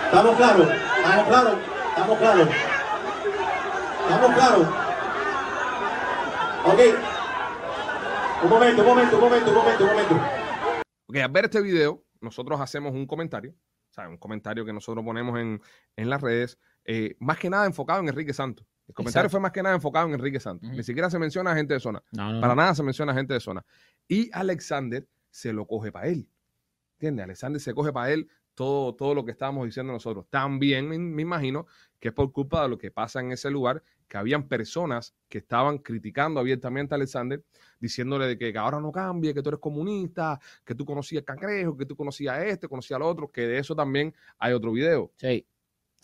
[0.05, 2.49] Estamos claros, estamos claros, estamos claros.
[4.03, 4.67] Estamos claros.
[6.65, 6.79] Ok.
[8.43, 10.15] Un momento, un momento, un momento, un momento, un momento.
[11.07, 15.03] Ok, al ver este video, nosotros hacemos un comentario, o sea, un comentario que nosotros
[15.03, 15.61] ponemos en,
[15.95, 18.65] en las redes, eh, más que nada enfocado en Enrique Santos.
[18.87, 19.31] El comentario Exacto.
[19.31, 20.69] fue más que nada enfocado en Enrique Santos.
[20.69, 22.03] Ni siquiera se menciona a gente de zona.
[22.11, 22.61] No, no, Para no.
[22.61, 23.65] nada se menciona a gente de zona.
[24.07, 26.27] Y Alexander se lo coge para él.
[26.95, 27.23] ¿Entiendes?
[27.23, 30.25] Alexander se coge para él todo, todo lo que estábamos diciendo nosotros.
[30.29, 31.65] También me, me imagino
[31.99, 35.39] que es por culpa de lo que pasa en ese lugar, que habían personas que
[35.39, 37.41] estaban criticando abiertamente a Alexander,
[37.79, 41.75] diciéndole de que, que ahora no cambie, que tú eres comunista, que tú conocías cangrejo,
[41.77, 45.11] que tú conocías a este, conocías al otro, que de eso también hay otro video.
[45.15, 45.47] Sí.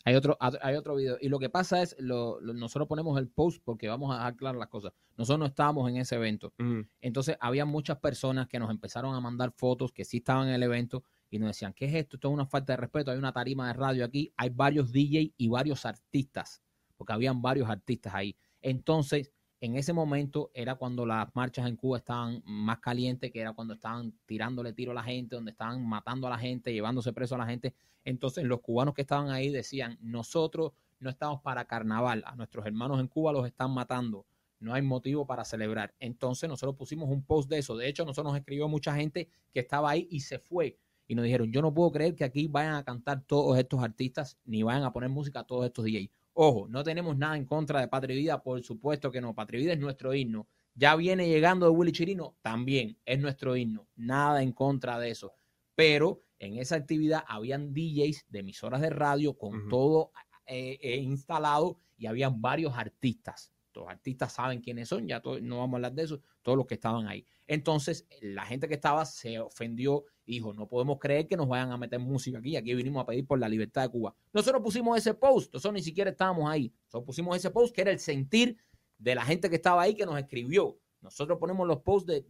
[0.06, 1.18] Hay otro, hay otro video.
[1.20, 4.36] Y lo que pasa es, lo, lo- nosotros ponemos el post porque vamos a dejar
[4.38, 4.94] claras las cosas.
[5.18, 6.54] Nosotros no estábamos en ese evento.
[6.58, 10.54] Mm, Entonces, había muchas personas que nos empezaron a mandar fotos que sí estaban en
[10.56, 12.16] el evento y nos decían, ¿qué es esto?
[12.18, 13.12] Esto es una falta de respeto.
[13.12, 14.34] Hay una tarima de radio aquí.
[14.38, 16.62] Hay varios DJ y varios artistas,
[16.96, 18.36] porque habían varios artistas ahí.
[18.62, 19.32] Entonces,
[19.62, 23.74] en ese momento era cuando las marchas en Cuba estaban más calientes, que era cuando
[23.74, 27.40] estaban tirándole tiro a la gente, donde estaban matando a la gente, llevándose preso a
[27.40, 27.74] la gente.
[28.06, 33.00] Entonces, los cubanos que estaban ahí decían, nosotros no estamos para carnaval, a nuestros hermanos
[33.00, 34.26] en Cuba los están matando
[34.60, 35.96] no hay motivo para celebrar.
[36.00, 37.76] Entonces nosotros pusimos un post de eso.
[37.78, 40.78] De hecho, nosotros nos escribió mucha gente que estaba ahí y se fue.
[41.08, 44.38] Y nos dijeron, yo no puedo creer que aquí vayan a cantar todos estos artistas
[44.46, 46.10] ni vayan a poner música a todos estos DJs.
[46.42, 49.36] Ojo, no tenemos nada en contra de Patria Vida, por supuesto que no.
[49.36, 50.48] Patria Vida es nuestro himno.
[50.74, 53.90] Ya viene llegando de Willy Chirino, también es nuestro himno.
[53.98, 55.34] Nada en contra de eso.
[55.76, 60.14] Pero en esa actividad habían DJs de emisoras de radio con todo
[60.46, 63.52] eh, eh, instalado y habían varios artistas.
[63.80, 66.76] Los artistas saben quiénes son, ya no vamos a hablar de eso, todos los que
[66.76, 67.26] estaban ahí.
[67.48, 71.72] Entonces, la gente que estaba se ofendió y dijo, no podemos creer que nos vayan
[71.72, 74.14] a meter música aquí, aquí vinimos a pedir por la libertad de Cuba.
[74.34, 77.92] Nosotros pusimos ese post, nosotros ni siquiera estábamos ahí, nosotros pusimos ese post que era
[77.92, 78.58] el sentir
[78.98, 80.78] de la gente que estaba ahí que nos escribió.
[81.02, 82.24] Nosotros ponemos los posts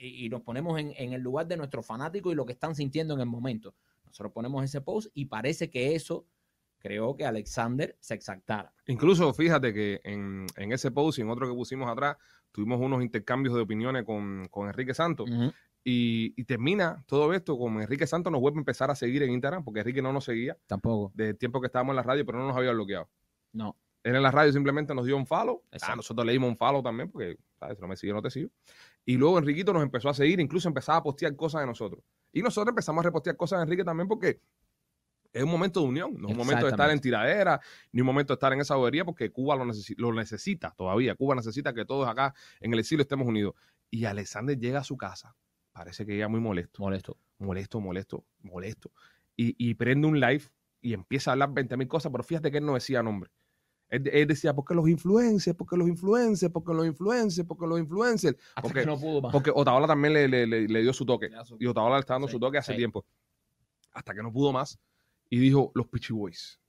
[0.00, 3.14] y nos ponemos en, en el lugar de nuestros fanáticos y lo que están sintiendo
[3.14, 3.74] en el momento.
[4.04, 6.26] Nosotros ponemos ese post y parece que eso
[6.86, 8.72] creó que Alexander se exaltara.
[8.86, 12.16] Incluso fíjate que en, en ese post y en otro que pusimos atrás,
[12.52, 15.28] tuvimos unos intercambios de opiniones con, con Enrique Santos.
[15.82, 19.30] Y, y termina todo esto con Enrique Santos nos vuelve a empezar a seguir en
[19.32, 21.12] Instagram, porque Enrique no nos seguía Tampoco.
[21.14, 23.08] desde el tiempo que estábamos en la radio, pero no nos había bloqueado.
[23.52, 23.76] No.
[24.04, 25.62] Él en la radio simplemente nos dio un follow.
[25.82, 27.76] Ah, nosotros le dimos un follow también, porque, ¿sabes?
[27.76, 28.50] Si no me sigue, no te sigo.
[29.04, 32.02] Y luego Enriquito nos empezó a seguir, incluso empezaba a postear cosas de nosotros.
[32.32, 34.40] Y nosotros empezamos a repostear cosas de Enrique también, porque
[35.36, 37.60] es un momento de unión, no es un momento de estar en tiradera,
[37.92, 41.14] ni un momento de estar en esa bobería, porque Cuba lo, necesi- lo necesita todavía.
[41.14, 43.54] Cuba necesita que todos acá en el exilio estemos unidos.
[43.90, 45.34] Y Alexander llega a su casa,
[45.72, 47.16] parece que llega muy molesto Molesto.
[47.38, 48.90] molesto, molesto, molesto.
[49.36, 50.42] Y, y prende un live
[50.80, 53.30] y empieza a hablar 20 mil cosas, pero fíjate que él no decía nombre.
[53.88, 58.36] Él, él decía, porque los influencers, porque los influencers, porque los influencers, porque los influencers.
[58.56, 59.32] Hasta Porque- que no pudo más.
[59.32, 61.30] Porque Otaola también le, le- le- le dio su toque.
[61.60, 62.78] Y Otaola le está dando Sí, su toque hace sí.
[62.78, 63.04] tiempo.
[63.92, 64.78] Hasta que no pudo más.
[65.28, 66.60] Y dijo, los Pichi Boys.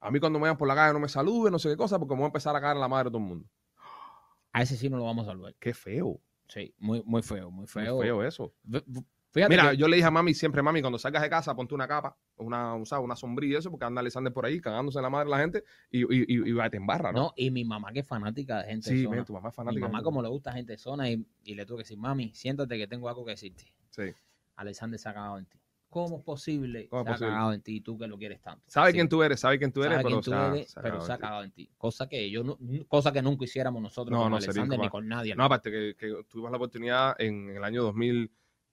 [0.00, 1.98] A mí cuando me vean por la calle no me saluden, no sé qué cosa,
[1.98, 3.48] porque me voy a empezar a caer en la madre de todo el mundo.
[4.52, 5.54] A ese sí no lo vamos a salvar.
[5.58, 6.20] Qué feo.
[6.46, 8.00] Sí, muy, muy feo, muy Muy feo.
[8.00, 8.54] feo eso.
[9.30, 11.74] Fíjate Mira, que- yo le dije a mami siempre, mami, cuando salgas de casa, ponte
[11.74, 13.04] una capa, una, un- ¿sabes?
[13.04, 15.38] una sombrilla, y eso, porque anda Alexander por ahí cagándose en la madre de la
[15.38, 17.20] gente y, y, y, y va a te embarra, ¿no?
[17.20, 19.16] no, y mi mamá que es fanática de gente de sí, zona.
[19.16, 19.86] men, tu mamá es Mi fanática.
[19.86, 22.32] mamá de- como le gusta gente de zona y, y le tuve que decir, mami,
[22.34, 23.64] siéntate que tengo algo que decirte.
[23.90, 24.04] Sí.
[24.56, 25.58] Alexander se ha cagado en ti.
[25.90, 26.88] ¿Cómo es posible?
[26.88, 28.62] ¿Cómo se ha cagado en ti y tú que lo quieres tanto.
[28.66, 30.78] Sabe Sí, quién tú eres, sabe quién tú eres, sabe pero, quién tú eres, se
[30.78, 31.70] ha pero se ha cagado en ti.
[31.78, 34.88] Cosa que yo no, cosa que nunca hiciéramos nosotros No, con no, sería Alexander ni
[34.90, 35.34] con nadie.
[35.34, 37.84] No, aparte que, que tuvimos la oportunidad en el año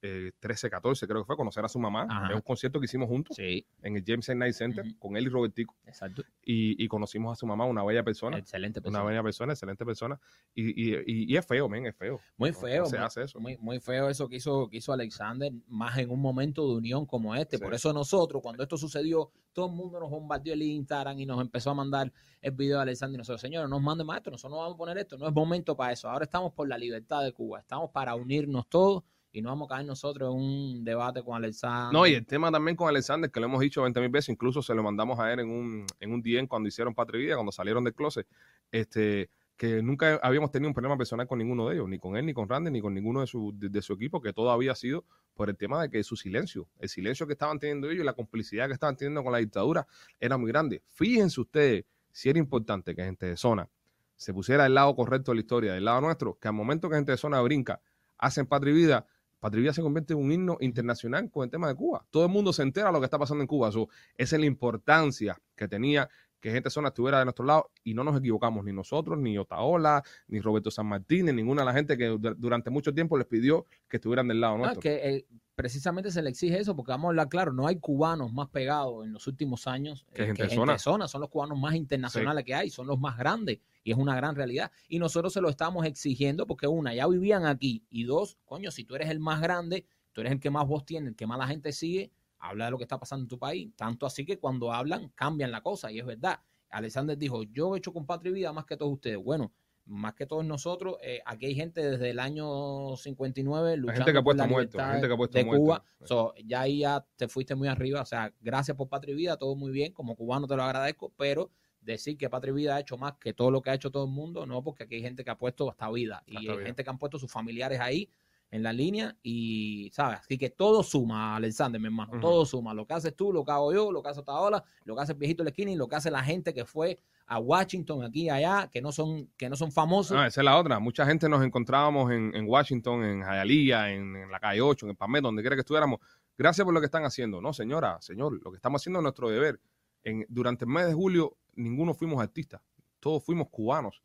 [0.02, 2.06] eh, 13, 14, creo que fue, conocer a su mamá.
[2.10, 2.30] Ajá.
[2.30, 4.30] Es un concierto que hicimos juntos Sí, en el James.
[4.36, 5.76] Night Center con él y Robertico.
[5.86, 6.24] exacto.
[6.44, 8.38] Y, y conocimos a su mamá, una bella persona.
[8.38, 9.04] Excelente Una persona.
[9.04, 10.20] bella persona, excelente persona.
[10.54, 12.20] Y, y, y, es feo, men, es feo.
[12.38, 12.84] Muy feo.
[12.84, 13.40] no se muy- hace eso.
[13.40, 17.06] Muy, muy feo eso que hizo, que hizo Alexander, más en un momento de unión
[17.06, 17.58] como este.
[17.58, 17.64] Sí.
[17.64, 21.40] Por eso nosotros, cuando esto sucedió, todo el mundo nos bombardeó el Instagram y nos
[21.42, 24.30] empezó a mandar el video de Alexander y nosotros, señores, no nos manden más esto,
[24.32, 26.10] nosotros no vamos a poner esto, no es momento para eso.
[26.10, 29.04] Ahora estamos por la libertad de Cuba, estamos para unirnos todos
[29.36, 31.92] y no vamos a caer nosotros en un debate con Alexander.
[31.92, 34.62] No, y el tema también con Alexander, que lo hemos dicho 20 mil veces, incluso
[34.62, 37.52] se lo mandamos a él en un, en un DM cuando hicieron Patria Vida, cuando
[37.52, 38.28] salieron del closet,
[38.72, 42.26] este, que nunca habíamos tenido un problema personal con ninguno de ellos, ni con él,
[42.26, 45.06] ni con Randy, ni con ninguno de su, de su equipo, que todo había sido
[45.34, 48.14] por el tema de que su silencio, el silencio que estaban teniendo ellos y la
[48.14, 49.88] complicidad que estaban teniendo con la dictadura
[50.20, 50.82] era muy grande.
[50.88, 53.70] Fíjense ustedes si era importante que gente de zona
[54.16, 56.96] se pusiera del lado correcto de la historia, del lado nuestro, que al momento que
[56.96, 57.82] gente de zona brinca,
[58.18, 59.06] hacen Patria y Vida,
[59.46, 62.04] Patria se convierte en un himno internacional con el tema de Cuba.
[62.10, 63.72] Todo el mundo se entera de lo que está pasando en Cuba.
[63.72, 67.94] So, esa es la importancia que tenía que gente zona estuviera de nuestro lado y
[67.94, 71.74] no nos equivocamos, ni nosotros, ni Otaola, ni Roberto San Martín, ni ninguna de la
[71.74, 74.80] gente que du- durante mucho tiempo les pidió que estuvieran del lado nuestro.
[74.82, 78.32] que eh, precisamente se le exige eso, porque vamos a hablar claro, no hay cubanos
[78.34, 81.08] más pegados en los últimos años Que eh, gente que zona.
[81.08, 84.36] Son los cubanos más internacionales que hay, son los más grandes y es una gran
[84.36, 84.72] realidad.
[84.90, 88.84] Y nosotros se lo estamos exigiendo porque una, ya vivían aquí y dos, coño, si
[88.84, 91.38] tú eres el más grande, tú eres el que más voz tiene, el que más
[91.40, 92.12] la gente sigue,
[92.50, 93.72] habla de lo que está pasando en tu país.
[93.76, 96.40] Tanto así que cuando hablan cambian la cosa y es verdad.
[96.70, 99.18] Alexander dijo, yo he hecho con Patria y Vida más que todos ustedes.
[99.18, 99.54] Bueno,
[99.86, 104.18] más que todos nosotros, eh, aquí hay gente desde el año 59 luchando gente que
[104.18, 105.64] ha por puesto la muerto, gente que ha puesto de muerto.
[105.64, 105.84] Cuba.
[106.04, 108.02] So, ya ahí ya te fuiste muy arriba.
[108.02, 109.94] O sea, gracias por Patria y Vida, todo muy bien.
[109.94, 113.34] Como cubano te lo agradezco, pero decir que Patria y Vida ha hecho más que
[113.34, 115.38] todo lo que ha hecho todo el mundo, no, porque aquí hay gente que ha
[115.38, 116.66] puesto hasta vida y hay vida.
[116.66, 118.10] gente que han puesto sus familiares ahí
[118.52, 120.20] en la línea y, ¿sabes?
[120.20, 122.74] Así que todo suma, Alexander, mi hermano, todo suma.
[122.74, 125.12] Lo que haces tú, lo que hago yo, lo que hace Taola, lo que hace
[125.14, 128.04] el viejito de la esquina y lo que hace la gente que fue a Washington,
[128.04, 130.16] aquí y allá, que no son, que no son famosos.
[130.18, 130.80] Esa es la otra.
[130.80, 134.90] Mucha gente nos encontrábamos en, en Washington, en Hialeah, en, en la calle 8, en
[134.92, 136.00] el Palmetto, donde quiera que estuviéramos.
[136.38, 137.42] Gracias por lo que están haciendo.
[137.42, 139.60] No, señora, señor, lo que estamos haciendo es nuestro deber.
[140.04, 142.62] En, durante el mes de julio, ninguno fuimos artistas,
[143.00, 144.04] todos fuimos cubanos.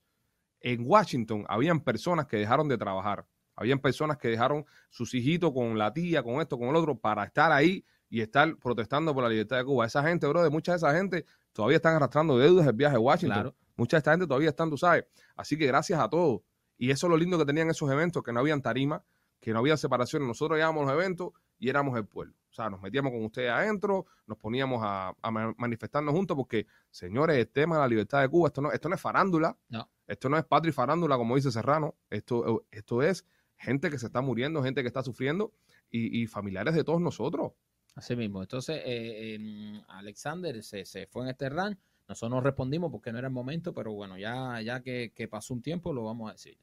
[0.61, 3.27] En Washington habían personas que dejaron de trabajar,
[3.61, 7.25] habían personas que dejaron sus hijitos con la tía, con esto, con el otro, para
[7.25, 9.87] estar ahí y estar protestando por la libertad de Cuba.
[9.87, 12.99] Esa gente, bro, de mucha de esa gente todavía están arrastrando deudas del viaje a
[12.99, 13.43] Washington.
[13.43, 13.57] Claro.
[13.77, 15.05] Mucha de esta gente todavía están, tú sabes.
[15.37, 16.41] Así que gracias a todos.
[16.77, 19.05] Y eso es lo lindo que tenían esos eventos, que no habían tarima,
[19.39, 20.27] que no había separaciones.
[20.27, 22.35] Nosotros llevábamos los eventos y éramos el pueblo.
[22.51, 26.67] O sea, nos metíamos con ustedes adentro, nos poníamos a, a ma- manifestarnos juntos porque,
[26.91, 29.57] señores, el tema de la libertad de Cuba, esto no, esto no es farándula.
[29.69, 29.89] No.
[30.07, 31.95] Esto no es patria y farándula, como dice Serrano.
[32.11, 33.25] Esto, esto es
[33.61, 35.53] gente que se está muriendo, gente que está sufriendo
[35.91, 37.53] y, familiares de todos nosotros.
[37.95, 38.41] Así mismo.
[38.43, 41.79] Entonces, eh, em, Alexander se, se fue en este run.
[42.09, 45.55] Nosotros no respondimos porque no era el momento, pero bueno, ya, ya que, que pasó
[45.55, 46.57] un tiempo, lo vamos a decir.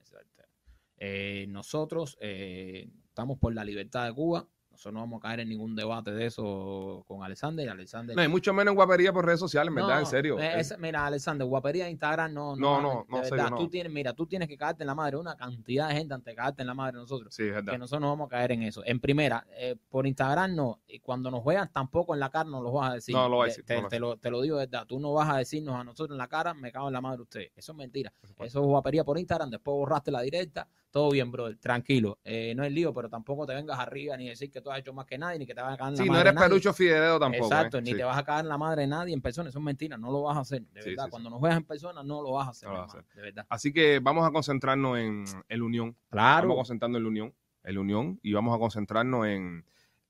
[0.99, 4.47] Eh, nosotros eh, estamos por la libertad de Cuba.
[4.77, 7.67] Nosotros no vamos a caer en ningún debate de eso con Alexander.
[7.67, 10.37] Alexander No, y mucho menos en guapería por redes sociales, verdad, No, en serio.
[10.39, 12.55] eh, mira, Alexander, guapería de Instagram no.
[12.55, 13.57] No, no, no, de serio, no.
[13.57, 15.17] Tú tienes, mira, tú tienes que caerte en la madre.
[15.17, 17.33] Una cantidad de gente antes de caerte en la madre nosotros.
[17.33, 17.71] Sí, es verdad.
[17.73, 18.83] Que nosotros no vamos a caer en eso.
[18.85, 20.79] En primera, eh, por Instagram no.
[20.87, 23.15] Y cuando nos vean, tampoco en la cara nos lo vas a decir.
[23.15, 24.85] No, lo va a decir, Te, no lo te lo, te lo digo de verdad.
[24.85, 27.23] Tú no vas a decirnos a nosotros en la cara, me cago en la madre
[27.23, 27.47] usted.
[27.55, 28.13] Eso es mentira.
[28.37, 29.49] Eso es guapería por Instagram.
[29.49, 30.67] Después borraste la directa.
[30.89, 31.57] Todo bien, brother.
[31.57, 32.17] Tranquilo.
[32.23, 34.93] Eh, no es lío, pero tampoco te vengas arriba ni decir que tú has hecho
[34.93, 36.41] más que nadie, ni que te vas a caer en la Sí, no madre eres.
[36.41, 37.45] Pelucho Figueredo tampoco.
[37.45, 37.81] Exacto, ¿eh?
[37.81, 37.97] ni Sí.
[37.97, 40.11] te vas a caer en la madre de nadie en persona, eso es mentira, no
[40.11, 41.05] lo vas a hacer, de verdad.
[41.05, 41.09] sí.
[41.11, 43.13] Cuando nos veas en persona, no lo vas a hacer, No lo vas a hermano,
[43.15, 43.45] de verdad.
[43.49, 45.95] Así que vamos a concentrarnos en, la unión.
[46.09, 49.65] Claro, Vamos a concentrarnos en la unión, en la unión y vamos a concentrarnos en,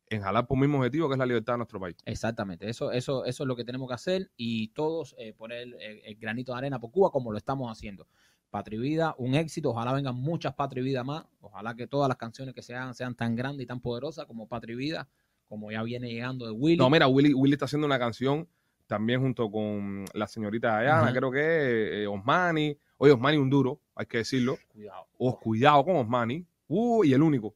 [0.10, 1.98] en jalar por un mismo objetivo que es la libertad de nuestro país.
[2.06, 5.74] exactamente, eso, eso, eso es lo que tenemos que hacer y todos eh, poner el,
[5.82, 8.08] el granito de arena por Cuba como lo estamos haciendo.
[8.50, 12.08] Patria y Vida, un éxito, ojalá vengan muchas Patria y Vida más, ojalá que todas
[12.08, 15.08] las canciones que se hagan sean tan grandes y tan poderosas como Patria y Vida,
[15.48, 16.78] como ya viene llegando de Willy.
[16.78, 18.48] No, mira, Willy, Willy está haciendo una canción
[18.86, 22.78] también junto con la señorita Ayana, creo que eh, Osmani.
[22.98, 24.58] Oye, Osmani un duro, hay que decirlo.
[24.70, 25.08] Cuidado.
[25.18, 26.46] Oh, cuidado con Osmani.
[26.68, 27.54] Uh, y el único.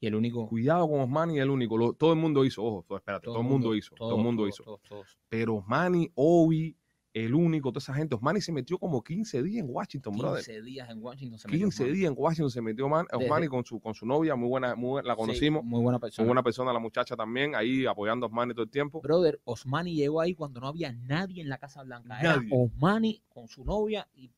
[0.00, 0.48] Y el único...
[0.48, 1.76] Cuidado con Osmani y el único.
[1.76, 4.54] Lo- todo el mundo hizo, ojo, espérate, todo, el mundo, hizo, todo, el mundo todos,
[4.54, 4.64] hizo.
[4.64, 5.18] todos, todos.
[5.28, 6.74] Pero Osmani, Obi,
[7.12, 8.14] el único, toda esa gente.
[8.14, 10.44] Osmani se metió como 15 días en Washington, brother.
[10.44, 11.98] 15 días en Washington se metió 15 Osmani.
[11.98, 14.74] días en Washington se metió Man- Desde- Osmani con su, con su novia, muy buena,
[14.76, 15.64] muy buena, la Sí, conocimos.
[15.64, 16.24] muy buena persona.
[16.24, 19.00] Muy buena persona, la muchacha también, ahí apoyando a Osmani todo el tiempo.
[19.00, 22.20] Brother, Osmani llegó ahí cuando no había nadie en la Casa Blanca.
[22.20, 22.48] Era Nadie.
[22.52, 24.30] Osmani con su novia y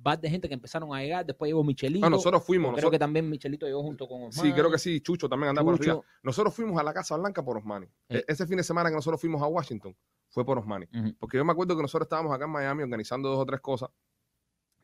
[0.00, 1.26] bar de gente que empezaron a llegar.
[1.26, 2.04] Después llegó Michelito.
[2.06, 2.68] No, nosotros fuimos.
[2.68, 4.54] creo nosotros- que también Michelito llegó junto con sí, Osmani.
[4.54, 5.00] creo que sí.
[5.00, 5.90] Chucho también andaba por Chucho.
[5.90, 6.04] arriba.
[6.22, 7.86] Nosotros fuimos a la Casa Blanca por Osmani.
[8.08, 9.96] E- Ese fin de semana que nosotros fuimos a Washington
[10.28, 10.86] fue por Osmani.
[11.18, 13.90] Porque yo me acuerdo que nosotros estábamos acá en Miami organizando dos o tres cosas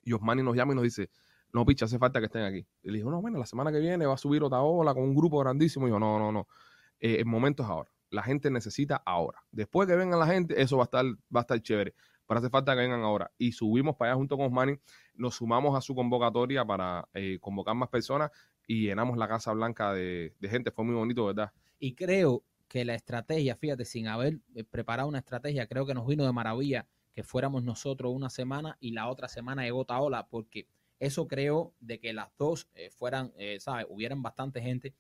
[0.03, 1.11] y Osmani nos llama y nos dice,
[1.53, 2.67] no, picha, hace falta que estén aquí.
[2.83, 5.05] Y le dijo, no, bueno, la semana que viene va a subir otra ola con
[5.05, 5.87] un grupo grandísimo.
[5.87, 6.49] Y yo, no, no, no.
[7.01, 7.91] Eh, el momento es ahora.
[8.11, 9.43] La gente necesita ahora.
[9.53, 11.95] Después que venga la gente, eso va a estar, va a estar chévere.
[12.27, 13.31] Pero hace falta que vengan ahora.
[13.39, 14.79] Y subimos para allá junto con Osmani,
[15.15, 18.31] nos sumamos a su convocatoria para eh, convocar más personas
[18.67, 20.71] y llenamos la Casa Blanca de, de gente.
[20.71, 21.53] Fue muy bonito, ¿verdad?
[21.79, 26.07] Y creo que la estrategia, fíjate, sin haber eh, preparado una estrategia, creo que nos
[26.07, 30.67] vino de maravilla que fuéramos nosotros una semana y la otra semana llegó Taola, porque
[30.99, 33.87] eso creó de que las dos eh, fueran, eh, ¿sabes?
[33.89, 34.95] Hubieran bastante gente,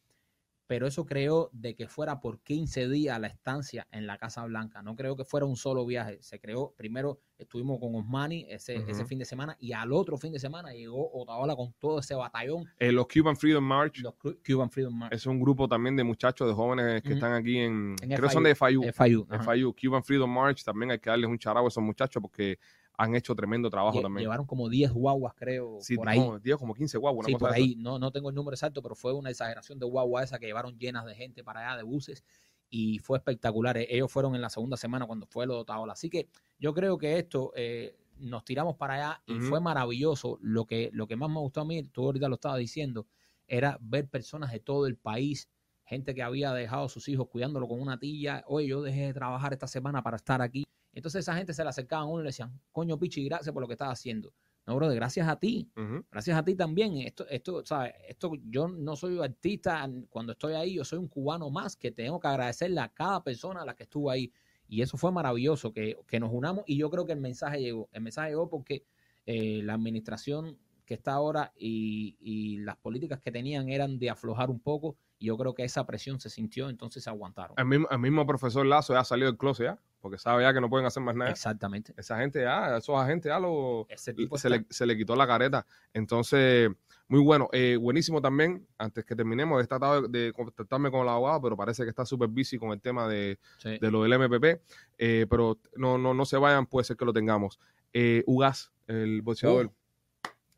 [0.67, 4.83] pero eso creó de que fuera por 15 días la estancia en la Casa Blanca.
[4.83, 6.19] No creo que fuera un solo viaje.
[6.23, 10.33] Se creó, primero estuvimos con Osmani ese, ese fin de semana y al otro fin
[10.33, 14.39] de semana llegó Otaola con todo ese batallón, Eh, los Cuban Freedom March los Cu-
[14.47, 15.13] Cuban Freedom March.
[15.13, 18.45] es un grupo también de muchachos, de jóvenes que están aquí en, En creo son
[18.45, 18.83] de FIU.
[18.93, 19.27] FIU.
[19.45, 22.59] FIU, Cuban Freedom March, también hay que darles un charabo a esos muchachos porque
[22.97, 24.23] han hecho tremendo trabajo Lle- también.
[24.25, 26.19] Llevaron como 10 guaguas, creo, Sí, por ahí.
[26.19, 27.75] como 10, como 15 guau, una sí, cosa por ahí.
[27.77, 30.79] No, no tengo el número exacto, pero fue una exageración de guagua esa que llevaron
[30.79, 32.25] llenas de gente para allá, de buses,
[32.71, 33.77] y fue espectacular.
[33.77, 35.93] Eh, Ellos fueron en la segunda semana cuando fue lo de Otaola.
[35.95, 36.29] Así que
[36.59, 40.39] yo creo que esto eh, nos tiramos para allá y fue maravilloso.
[40.41, 43.07] Lo que, lo que más me gustó a mí, tú ahorita lo estabas diciendo,
[43.47, 45.49] era ver personas de todo el país,
[45.85, 48.45] gente que había dejado a sus hijos cuidándolo con una tilla.
[48.47, 50.65] Oye, yo dejé de trabajar esta semana para estar aquí.
[50.95, 53.61] Entonces esa gente se le acercaban a uno y le decían, coño, Pichi, gracias por
[53.61, 54.33] lo que estás haciendo.
[54.67, 55.69] No, brother, gracias a ti.
[56.11, 56.97] Gracias a ti también.
[56.99, 57.93] Esto, esto, ¿sabes?
[58.09, 62.19] Esto, yo no soy artista cuando estoy ahí, yo soy un cubano más que tengo
[62.19, 64.33] que agradecerle a cada persona a la que estuvo ahí.
[64.67, 67.91] Y eso fue maravilloso, que, que nos unamos y yo creo que el mensaje llegó.
[67.93, 68.85] El mensaje llegó porque
[69.27, 74.51] eh, la administración que está ahora y, y las políticas que tenían eran de aflojar
[74.51, 77.55] un poco y yo creo que esa presión se sintió, entonces se aguantaron.
[77.59, 80.53] El mismo, el mismo profesor Lazo ya ha salido del closet ya, porque sabe ya
[80.53, 81.31] que no pueden hacer más nada.
[81.31, 81.95] Exactamente.
[81.97, 85.27] Esa gente ya, esos agentes ya lo, Ese tipo se, le, se le quitó la
[85.27, 85.65] careta.
[85.95, 86.71] Entonces,
[87.09, 87.49] muy bueno.
[87.53, 91.57] Eh, buenísimo también, antes que terminemos, he tratado de, de contactarme con el abogado, pero
[91.57, 93.79] parece que está súper busy con el tema de, sí.
[93.79, 94.61] de lo del MPP.
[94.99, 97.59] Eh, pero no, no, no se vayan, puede ser que lo tengamos.
[97.95, 99.73] Eh, Ugas, el boxeador.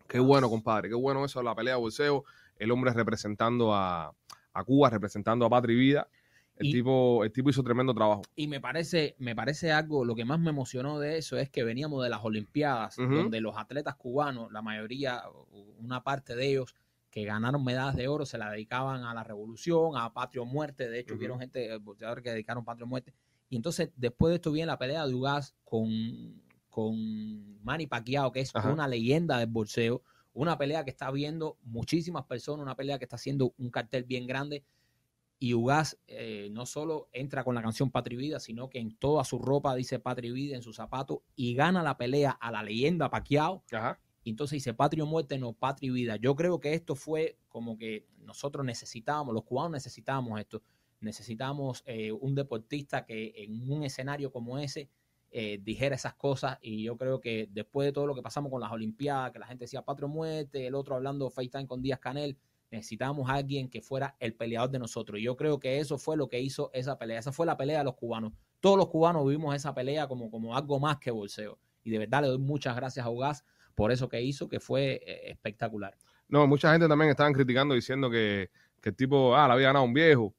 [0.09, 0.89] Qué bueno, compadre.
[0.89, 2.25] Qué bueno eso, la pelea de boxeo.
[2.57, 4.13] El hombre representando a,
[4.53, 6.09] a Cuba, representando a Patria y Vida.
[6.57, 8.23] El, Y- tipo, el tipo hizo tremendo trabajo.
[8.35, 11.64] Y me parece, me parece algo, lo que más me emocionó de eso es que
[11.64, 13.14] veníamos de las Olimpiadas, Ujú.
[13.14, 15.23] donde los atletas cubanos, la mayoría,
[15.79, 16.75] una parte de ellos
[17.11, 20.88] que ganaron medallas de oro, se la dedicaban a la revolución, a patria o muerte.
[20.88, 23.14] De hecho, hubieron gente, eh, boxeadores que dedicaron patria o muerte.
[23.49, 28.40] Y entonces, después de esto viene la pelea de Ugas con, con Manny Pacquiao, que
[28.40, 28.71] es Ajá.
[28.73, 30.03] una leyenda del boxeo.
[30.35, 34.27] Una pelea que está viendo muchísimas personas, una pelea que está haciendo un cartel bien
[34.27, 34.62] grande
[35.38, 38.96] y Ugas eh, no solo entra con la canción Patria y Vida, sino que en
[38.96, 42.51] toda su ropa dice Patria y Vida, en sus zapatos, y gana la pelea a
[42.51, 43.62] la leyenda Pacquiao.
[43.72, 44.01] Ajá.
[44.27, 46.16] Y entonces dice Patria o muerte, no Patria y Vida.
[46.16, 50.62] Yo creo que esto fue como que nosotros necesitábamos, los cubanos necesitábamos esto.
[51.01, 54.90] Necesitamos eh, un deportista que en un escenario como ese
[55.31, 56.59] eh, dijera esas cosas.
[56.61, 59.46] Y yo creo que después de todo lo que pasamos con las Olimpiadas, que la
[59.46, 62.37] gente decía Patria o muerte, el otro hablando FaceTime con Díaz Canel,
[62.77, 65.19] necesitábamos a alguien que fuera el peleador de nosotros.
[65.19, 67.19] Y yo creo que eso fue lo que hizo esa pelea.
[67.19, 68.33] Esa fue la pelea de los cubanos.
[68.61, 71.59] Todos los cubanos vivimos esa pelea como, como algo más que bolseo.
[71.83, 75.03] Y de verdad le doy muchas gracias a Ugas por eso que hizo, que fue
[75.07, 75.97] eh, espectacular.
[76.29, 79.85] No, mucha gente también estaban criticando diciendo que, que el tipo, ah, le había ganado
[79.85, 80.35] un viejo,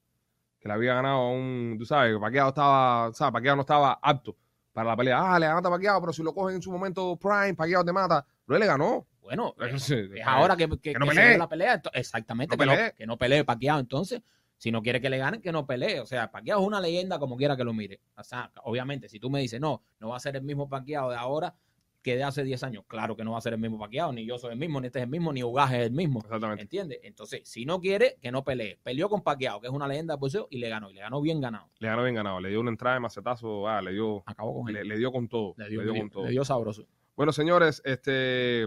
[0.58, 3.32] que le había ganado un, tú sabes, que Paquiao estaba, ¿sabes?
[3.32, 4.36] Paquiao no estaba apto
[4.72, 5.34] para la pelea.
[5.34, 7.92] Ah, le ganaste a Paquiao, pero si lo cogen en su momento prime, Paquiao te
[7.92, 8.26] mata.
[8.44, 9.06] Pero él le ganó.
[9.54, 9.92] Bueno, es
[10.24, 11.82] ahora que, que, que no que se la pelea.
[11.92, 12.92] Exactamente, No que, no, pelee.
[12.96, 13.78] que no pelee Paquiao.
[13.78, 14.22] Entonces,
[14.56, 16.00] si no quiere que le ganen, que no pelee.
[16.00, 18.00] O sea, Paquiao es una leyenda como quiera que lo mire.
[18.16, 21.10] O sea, obviamente, si tú me dices, no, no va a ser el mismo Paquiao
[21.10, 21.54] de ahora
[22.02, 22.84] que de hace 10 años.
[22.86, 24.86] Claro que no va a ser el mismo Paquiao, ni yo soy el mismo, ni
[24.86, 26.20] este es el mismo, ni Ugas es el mismo.
[26.20, 26.62] Exactamente.
[26.62, 27.00] ¿Entiendes?
[27.02, 28.78] Entonces, si no quiere, que no pelee.
[28.82, 30.90] Peleó con Paquiao, que es una leyenda de boxeo, y le ganó.
[30.90, 31.68] Y le ganó bien ganado.
[31.80, 32.40] Le ganó bien ganado.
[32.40, 34.74] Le dio una entrada de macetazo, ah, le dio, Acabó con él.
[34.74, 35.54] le, le dio con todo.
[35.56, 36.24] Le dio, le con todo.
[36.24, 36.86] le dio sabroso.
[37.16, 38.66] Bueno, señores, este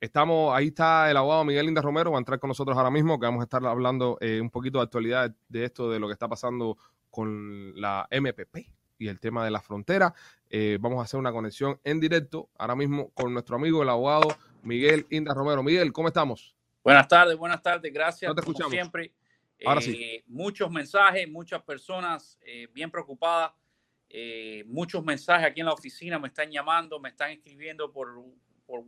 [0.00, 3.18] estamos, ahí está el abogado Miguel Linda Romero, va a entrar con nosotros ahora mismo,
[3.18, 6.12] que vamos a estar hablando eh, un poquito de actualidad de esto, de lo que
[6.14, 6.78] está pasando
[7.10, 8.56] con la MPP
[8.98, 10.14] y el tema de la frontera.
[10.48, 14.28] Eh, vamos a hacer una conexión en directo ahora mismo con nuestro amigo, el abogado
[14.62, 15.62] Miguel Inda Romero.
[15.62, 16.54] Miguel, ¿cómo estamos?
[16.82, 18.28] Buenas tardes, buenas tardes, gracias.
[18.28, 19.12] No te como siempre.
[19.64, 20.24] Ahora Eh, sí.
[20.26, 23.52] Muchos mensajes, muchas personas eh, bien preocupadas.
[24.12, 28.08] eh, muchos mensajes aquí en la oficina me están llamando, me están escribiendo por,
[28.66, 28.82] por,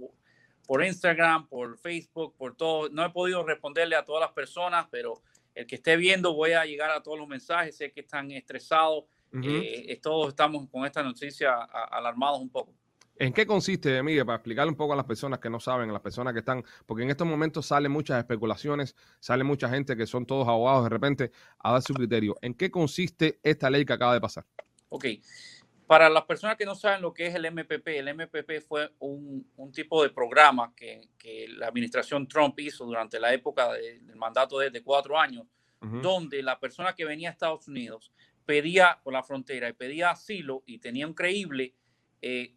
[0.67, 2.89] por Instagram, por Facebook, por todo.
[2.89, 5.23] No he podido responderle a todas las personas, pero
[5.55, 7.77] el que esté viendo voy a llegar a todos los mensajes.
[7.77, 9.05] Sé que están estresados.
[9.43, 12.75] eh, todos estamos con esta noticia alarmados un poco.
[13.17, 15.93] ¿En qué consiste, Miguel, para explicarle un poco a las personas que no saben, a
[15.93, 20.07] las personas que están, porque en estos momentos salen muchas especulaciones, sale mucha gente que
[20.07, 22.37] son todos abogados de repente a dar su criterio.
[22.43, 24.45] ¿En qué consiste esta ley que acaba de pasar?
[24.89, 25.07] Ok.
[25.93, 29.47] Para las personas que no saben lo que es el MPP, el MPP fue un,
[29.57, 34.17] un tipo de programa que, que la administración Trump hizo durante la época de- del
[34.17, 35.47] mandato de, de cuatro años,
[36.01, 38.13] donde la persona que venía a Estados Unidos
[38.47, 41.75] pedía por la frontera y pedía asilo y tenía un creíble,
[42.23, 42.55] eh,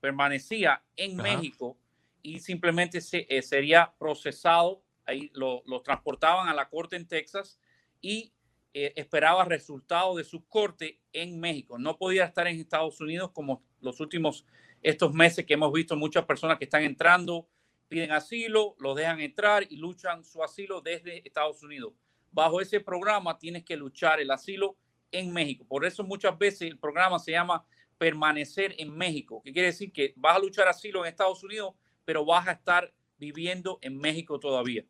[0.00, 1.16] permanecía en.
[1.16, 1.76] México
[2.22, 7.58] y simplemente se, eh, sería procesado, ahí lo, lo transportaban a la corte en Texas
[8.00, 8.32] y
[8.72, 11.78] eh, esperaba resultados de su corte en México.
[11.78, 14.46] No podía estar en Estados Unidos como los últimos
[14.82, 17.48] estos meses que hemos visto muchas personas que están entrando,
[17.88, 21.92] piden asilo, los dejan entrar y luchan su asilo desde Estados Unidos.
[22.30, 24.76] Bajo ese programa tienes que luchar el asilo
[25.10, 25.66] en México.
[25.68, 27.66] Por eso muchas veces el programa se llama
[27.98, 32.24] permanecer en México, que quiere decir que vas a luchar asilo en Estados Unidos, pero
[32.24, 34.84] vas a estar viviendo en México todavía.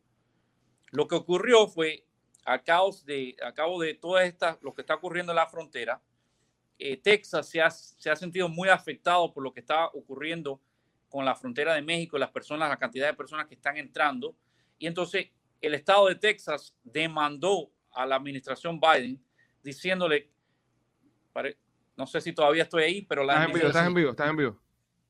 [0.91, 2.05] Lo que ocurrió fue,
[2.43, 6.01] a cabo de, a cabo de esta, lo que está ocurriendo en la frontera,
[6.77, 10.59] eh, Texas se ha, se ha sentido muy afectado por lo que está ocurriendo
[11.09, 14.35] con la frontera de México, las personas, la cantidad de personas que están entrando.
[14.79, 15.29] Y entonces
[15.59, 19.23] el estado de Texas demandó a la administración Biden
[19.61, 20.31] diciéndole,
[21.95, 24.29] no sé si todavía estoy ahí, pero la, Estás en vivo, estás en vivo, estás
[24.29, 24.61] en vivo.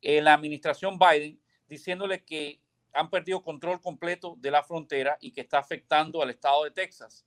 [0.02, 2.60] eh, la administración Biden diciéndole que
[2.94, 7.26] han perdido control completo de la frontera y que está afectando al estado de Texas.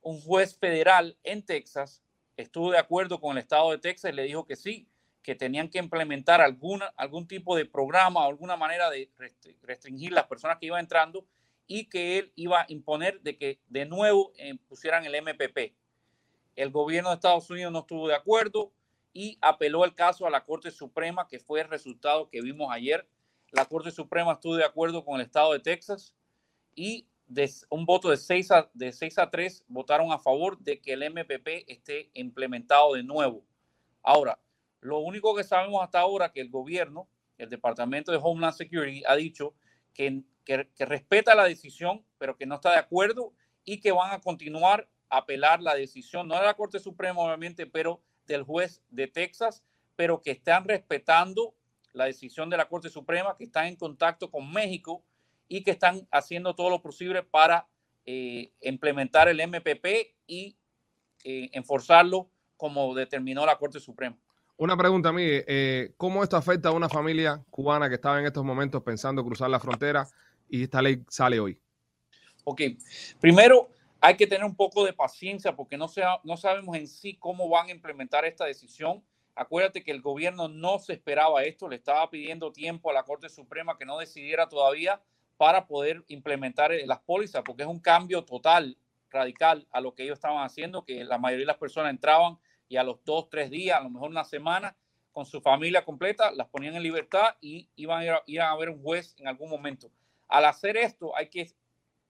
[0.00, 2.02] Un juez federal en Texas
[2.36, 4.88] estuvo de acuerdo con el estado de Texas y le dijo que sí,
[5.22, 10.12] que tenían que implementar alguna, algún tipo de programa o alguna manera de restri- restringir
[10.12, 11.26] las personas que iban entrando
[11.66, 15.74] y que él iba a imponer de que de nuevo eh, pusieran el MPP.
[16.54, 18.72] El gobierno de Estados Unidos no estuvo de acuerdo
[19.12, 23.08] y apeló el caso a la Corte Suprema, que fue el resultado que vimos ayer.
[23.52, 26.14] La Corte Suprema estuvo de acuerdo con el estado de Texas
[26.74, 30.80] y de un voto de 6 a, de 6 a 3 votaron a favor de
[30.80, 33.44] que el MPP esté implementado de nuevo.
[34.02, 34.38] Ahora,
[34.80, 39.16] lo único que sabemos hasta ahora que el gobierno, el Departamento de Homeland Security, ha
[39.16, 39.54] dicho
[39.92, 43.32] que, que, que respeta la decisión, pero que no está de acuerdo
[43.64, 47.66] y que van a continuar a apelar la decisión, no de la Corte Suprema, obviamente,
[47.66, 49.64] pero del juez de Texas,
[49.96, 51.54] pero que están respetando
[51.96, 55.02] la decisión de la Corte Suprema, que están en contacto con México
[55.48, 57.66] y que están haciendo todo lo posible para
[58.04, 59.86] eh, implementar el MPP
[60.26, 60.56] y
[61.24, 62.28] eh, enforzarlo
[62.58, 64.16] como determinó la Corte Suprema.
[64.58, 65.44] Una pregunta, Miguel.
[65.48, 69.48] Eh, ¿Cómo esto afecta a una familia cubana que estaba en estos momentos pensando cruzar
[69.48, 70.06] la frontera
[70.48, 71.58] y esta ley sale hoy?
[72.44, 72.60] Ok,
[73.20, 73.70] primero
[74.00, 77.48] hay que tener un poco de paciencia porque no, sea, no sabemos en sí cómo
[77.48, 79.02] van a implementar esta decisión.
[79.36, 83.28] Acuérdate que el gobierno no se esperaba esto, le estaba pidiendo tiempo a la Corte
[83.28, 85.02] Suprema que no decidiera todavía
[85.36, 88.78] para poder implementar eh, las pólizas, porque es un cambio total,
[89.10, 92.76] radical a lo que ellos estaban haciendo, que la mayoría de las personas entraban y
[92.76, 94.74] a los dos, tres días, a lo mejor una semana,
[95.12, 98.82] con su familia completa, las ponían en libertad y iban a ir a, ver un
[98.82, 99.90] juez en algún momento.
[100.28, 101.52] Al hacer esto, hay que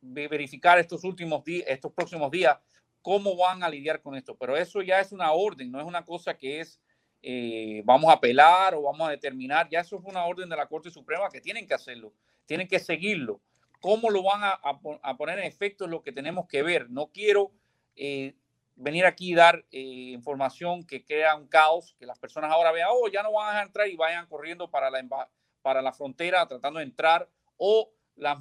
[0.01, 2.57] verificar estos últimos días, estos próximos días,
[3.03, 4.37] cómo van a lidiar con esto.
[4.37, 6.81] Pero eso ya es una orden, no es una cosa que es
[7.29, 9.69] eh, vamos a apelar o vamos a determinar.
[9.69, 12.13] Ya eso es una orden de la Corte Suprema que tienen que hacerlo,
[12.45, 13.41] tienen que seguirlo.
[13.81, 16.89] ¿Cómo lo van a, poner en efecto es lo que tenemos que ver?
[16.89, 17.51] No quiero
[17.97, 18.37] eh,
[18.77, 19.81] venir aquí y dar eh,
[20.13, 23.63] información que crea un caos, que las personas ahora vean, oh, ya no van a
[23.63, 25.29] entrar y vayan corriendo para la,
[25.63, 28.39] para la frontera tratando de entrar o las,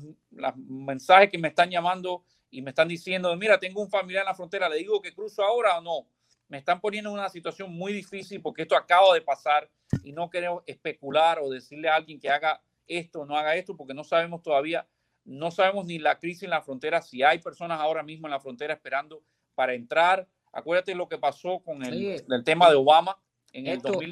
[0.55, 4.35] mensajes que me están llamando y me están diciendo, mira, tengo un familiar en la
[4.35, 6.07] frontera, le digo que cruzo ahora o no.
[6.47, 9.69] Me están poniendo en una situación muy difícil porque esto acaba de pasar
[10.03, 13.75] y no queremos especular o decirle a alguien que haga esto o no haga esto
[13.75, 14.87] porque no sabemos todavía,
[15.23, 18.39] no sabemos ni la crisis en la frontera, si hay personas ahora mismo en la
[18.39, 19.23] frontera esperando
[19.55, 20.27] para entrar.
[20.51, 23.17] Acuérdate lo que pasó con el, el tema de Obama
[23.51, 24.09] en esto, el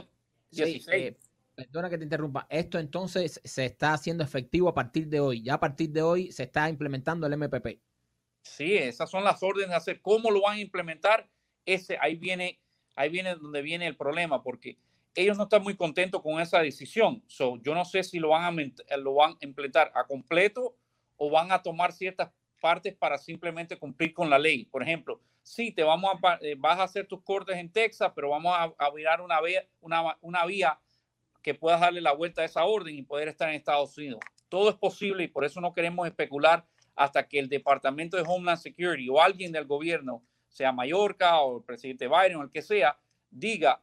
[0.51, 0.83] 2016.
[0.83, 1.17] Sí, eh,
[1.55, 2.47] Perdona que te interrumpa.
[2.49, 5.43] Esto entonces se está haciendo efectivo a partir de hoy.
[5.43, 7.79] Ya a partir de hoy se está implementando el MPP.
[8.41, 10.01] Sí, esas son las órdenes de hacer.
[10.01, 11.29] ¿Cómo lo van a implementar?
[11.65, 12.59] Ese, ahí viene,
[12.95, 14.77] ahí viene donde viene el problema, porque
[15.15, 17.23] ellos no están muy contentos con esa decisión.
[17.27, 20.75] So, yo no sé si lo van, a, lo van a implementar a completo
[21.17, 24.65] o van a tomar ciertas partes para simplemente cumplir con la ley.
[24.65, 28.29] Por ejemplo, sí, te vamos a, eh, vas a hacer tus cortes en Texas, pero
[28.29, 30.79] vamos a, a virar una vía, una, una vía
[31.41, 34.21] que puedas darle la vuelta a esa orden y poder estar en Estados Unidos.
[34.49, 38.59] Todo es posible y por eso no queremos especular hasta que el Departamento de Homeland
[38.59, 42.97] Security o alguien del gobierno, sea Mallorca o el presidente Biden o el que sea,
[43.29, 43.81] diga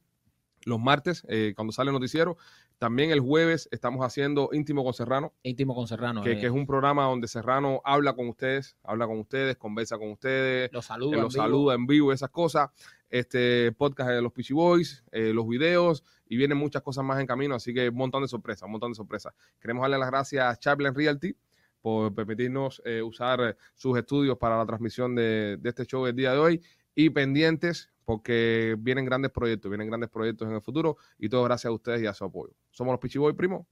[0.65, 2.37] Los martes, eh, cuando sale el noticiero.
[2.77, 6.21] También el jueves estamos haciendo Íntimo con Serrano, Íntimo con Serrano.
[6.21, 9.97] que, eh, que es un programa donde Serrano habla con ustedes, habla con ustedes, conversa
[9.97, 11.21] con ustedes, los que saludos.
[11.21, 12.69] los saluda en vivo, esas cosas.
[13.09, 17.25] Este podcast de los Peachy Boys, eh, los videos y vienen muchas cosas más en
[17.25, 19.33] camino, así que un montón de sorpresas, un montón de sorpresas.
[19.59, 21.35] Queremos darle las gracias a Chaplin Realty
[21.81, 26.15] por permitirnos eh, usar eh, sus estudios para la transmisión de, de este show el
[26.15, 26.61] día de hoy
[26.93, 31.69] y pendientes porque vienen grandes proyectos, vienen grandes proyectos en el futuro y todo gracias
[31.69, 32.55] a ustedes y a su apoyo.
[32.71, 33.67] Somos los Peachy Boys, primo.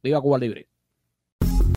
[0.00, 0.68] Viva Cuba Libre.